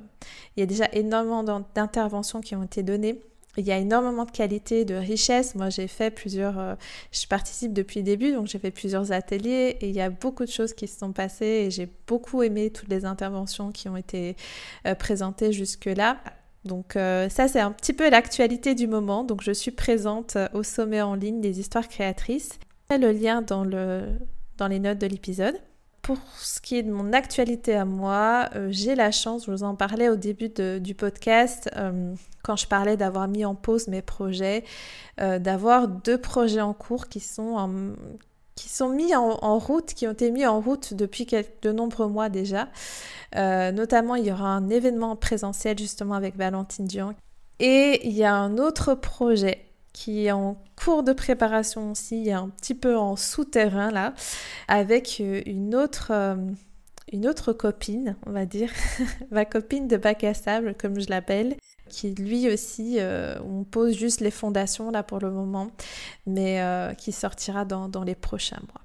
il 0.55 0.61
y 0.61 0.63
a 0.63 0.65
déjà 0.65 0.85
énormément 0.91 1.43
d'interventions 1.43 2.41
qui 2.41 2.55
ont 2.55 2.63
été 2.63 2.81
données 2.81 3.21
il 3.57 3.65
y 3.65 3.71
a 3.71 3.77
énormément 3.77 4.25
de 4.25 4.31
qualité, 4.31 4.85
de 4.85 4.95
richesse. 4.95 5.55
Moi, 5.55 5.69
j'ai 5.69 5.87
fait 5.87 6.11
plusieurs, 6.11 6.57
euh, 6.57 6.75
je 7.11 7.27
participe 7.27 7.73
depuis 7.73 7.99
le 7.99 8.05
début, 8.05 8.31
donc 8.31 8.47
j'ai 8.47 8.59
fait 8.59 8.71
plusieurs 8.71 9.11
ateliers 9.11 9.77
et 9.81 9.89
il 9.89 9.95
y 9.95 10.01
a 10.01 10.09
beaucoup 10.09 10.45
de 10.45 10.49
choses 10.49 10.73
qui 10.73 10.87
se 10.87 10.97
sont 10.97 11.11
passées 11.11 11.65
et 11.65 11.71
j'ai 11.71 11.89
beaucoup 12.07 12.43
aimé 12.43 12.69
toutes 12.69 12.89
les 12.89 13.05
interventions 13.05 13.71
qui 13.71 13.89
ont 13.89 13.97
été 13.97 14.35
euh, 14.87 14.95
présentées 14.95 15.51
jusque-là. 15.51 16.17
Donc 16.63 16.95
euh, 16.95 17.27
ça, 17.27 17.47
c'est 17.47 17.59
un 17.59 17.71
petit 17.71 17.93
peu 17.93 18.09
l'actualité 18.09 18.75
du 18.75 18.87
moment. 18.87 19.23
Donc 19.23 19.41
je 19.41 19.51
suis 19.51 19.71
présente 19.71 20.37
au 20.53 20.63
sommet 20.63 21.01
en 21.01 21.15
ligne 21.15 21.41
des 21.41 21.59
histoires 21.59 21.87
créatrices. 21.87 22.59
Le 22.89 23.11
lien 23.11 23.41
dans, 23.41 23.63
le, 23.63 24.03
dans 24.57 24.67
les 24.67 24.79
notes 24.79 24.99
de 24.99 25.07
l'épisode. 25.07 25.55
Pour 26.15 26.39
ce 26.39 26.59
qui 26.59 26.77
est 26.77 26.83
de 26.83 26.91
mon 26.91 27.13
actualité 27.13 27.75
à 27.75 27.85
moi, 27.85 28.49
j'ai 28.69 28.95
la 28.95 29.11
chance, 29.11 29.45
je 29.45 29.51
vous 29.51 29.63
en 29.63 29.75
parlais 29.75 30.09
au 30.09 30.15
début 30.15 30.49
du 30.49 30.95
podcast, 30.95 31.69
quand 32.43 32.55
je 32.55 32.67
parlais 32.67 32.97
d'avoir 32.97 33.27
mis 33.27 33.45
en 33.45 33.55
pause 33.55 33.87
mes 33.87 34.01
projets, 34.01 34.63
euh, 35.19 35.39
d'avoir 35.39 35.87
deux 35.87 36.17
projets 36.17 36.61
en 36.61 36.73
cours 36.73 37.07
qui 37.07 37.19
sont, 37.19 37.67
mis 38.89 39.15
en, 39.15 39.59
route, 39.59 39.93
qui 39.93 40.07
ont 40.07 40.11
été 40.11 40.31
mis 40.31 40.45
en 40.45 40.59
route 40.59 40.93
depuis 40.93 41.27
de 41.61 41.71
nombreux 41.71 42.07
mois 42.07 42.29
déjà. 42.29 42.67
Euh, 43.35 43.71
notamment, 43.71 44.15
il 44.15 44.25
y 44.25 44.31
aura 44.31 44.49
un 44.49 44.69
événement 44.69 45.15
présentiel 45.15 45.77
justement 45.77 46.15
avec 46.15 46.35
Valentine 46.35 46.85
Dion. 46.85 47.13
Et 47.59 48.07
il 48.07 48.13
y 48.13 48.23
a 48.23 48.35
un 48.35 48.57
autre 48.57 48.95
projet 48.95 49.70
qui 50.01 50.25
est 50.25 50.31
en 50.31 50.57
cours 50.75 51.03
de 51.03 51.13
préparation 51.13 51.91
aussi, 51.91 52.31
un 52.31 52.49
petit 52.49 52.73
peu 52.73 52.97
en 52.97 53.15
souterrain 53.15 53.91
là, 53.91 54.15
avec 54.67 55.17
euh, 55.19 55.43
une 55.45 55.75
autre, 55.75 56.11
une 57.11 57.27
autre 57.27 57.53
copine, 57.53 58.15
on 58.25 58.31
va 58.31 58.45
dire, 58.45 58.71
ma 59.31 59.45
copine 59.45 59.87
de 59.87 59.97
bac 59.97 60.23
à 60.23 60.33
sable, 60.33 60.75
comme 60.75 60.99
je 60.99 61.09
l'appelle, 61.09 61.55
qui 61.91 62.15
lui 62.15 62.51
aussi, 62.51 62.97
euh, 62.99 63.35
on 63.43 63.63
pose 63.63 63.95
juste 63.95 64.21
les 64.21 64.31
fondations 64.31 64.89
là 64.89 65.03
pour 65.03 65.19
le 65.19 65.29
moment, 65.29 65.69
mais 66.25 66.61
euh, 66.61 66.93
qui 66.93 67.11
sortira 67.11 67.65
dans, 67.65 68.03
les 68.03 68.15
prochains 68.15 68.61
mois. 68.61 68.81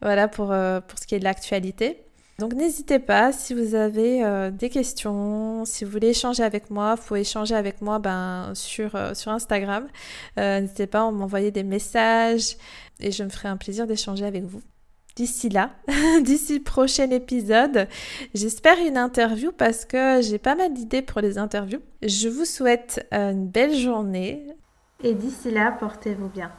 Voilà 0.00 0.30
euh, 0.40 0.80
pour 0.80 0.98
ce 0.98 1.06
qui 1.06 1.14
est 1.14 1.18
de 1.20 1.24
l'actualité. 1.24 2.04
Donc 2.38 2.54
n'hésitez 2.54 3.00
pas, 3.00 3.32
si 3.32 3.52
vous 3.52 3.74
avez 3.74 4.50
des 4.52 4.70
questions, 4.70 5.64
si 5.64 5.84
vous 5.84 5.90
voulez 5.90 6.10
échanger 6.10 6.44
avec 6.44 6.70
moi, 6.70 6.94
vous 6.94 7.02
pouvez 7.02 7.20
échanger 7.20 7.56
avec 7.56 7.82
moi 7.82 7.98
ben, 7.98 8.52
sur, 8.54 8.92
sur 9.16 9.32
Instagram. 9.32 9.88
n'hésitez 10.36 10.86
pas 10.86 11.00
à 11.00 11.10
m'envoyer 11.10 11.50
des 11.50 11.64
messages 11.64 12.56
et 13.00 13.10
je 13.10 13.24
me 13.24 13.28
ferai 13.28 13.48
un 13.48 13.56
plaisir 13.56 13.88
d'échanger 13.88 14.24
avec 14.24 14.44
vous 14.44 14.62
d'ici 15.18 15.48
là, 15.48 15.72
d'ici 16.22 16.60
prochain 16.60 17.10
épisode. 17.10 17.88
J'espère 18.34 18.76
une 18.86 18.96
interview 18.96 19.50
parce 19.50 19.84
que 19.84 20.20
j'ai 20.22 20.38
pas 20.38 20.54
mal 20.54 20.72
d'idées 20.72 21.02
pour 21.02 21.20
les 21.20 21.38
interviews. 21.38 21.80
Je 22.02 22.28
vous 22.28 22.44
souhaite 22.44 23.04
une 23.10 23.48
belle 23.48 23.74
journée 23.74 24.46
et 25.02 25.14
d'ici 25.14 25.50
là, 25.50 25.72
portez-vous 25.72 26.28
bien. 26.28 26.52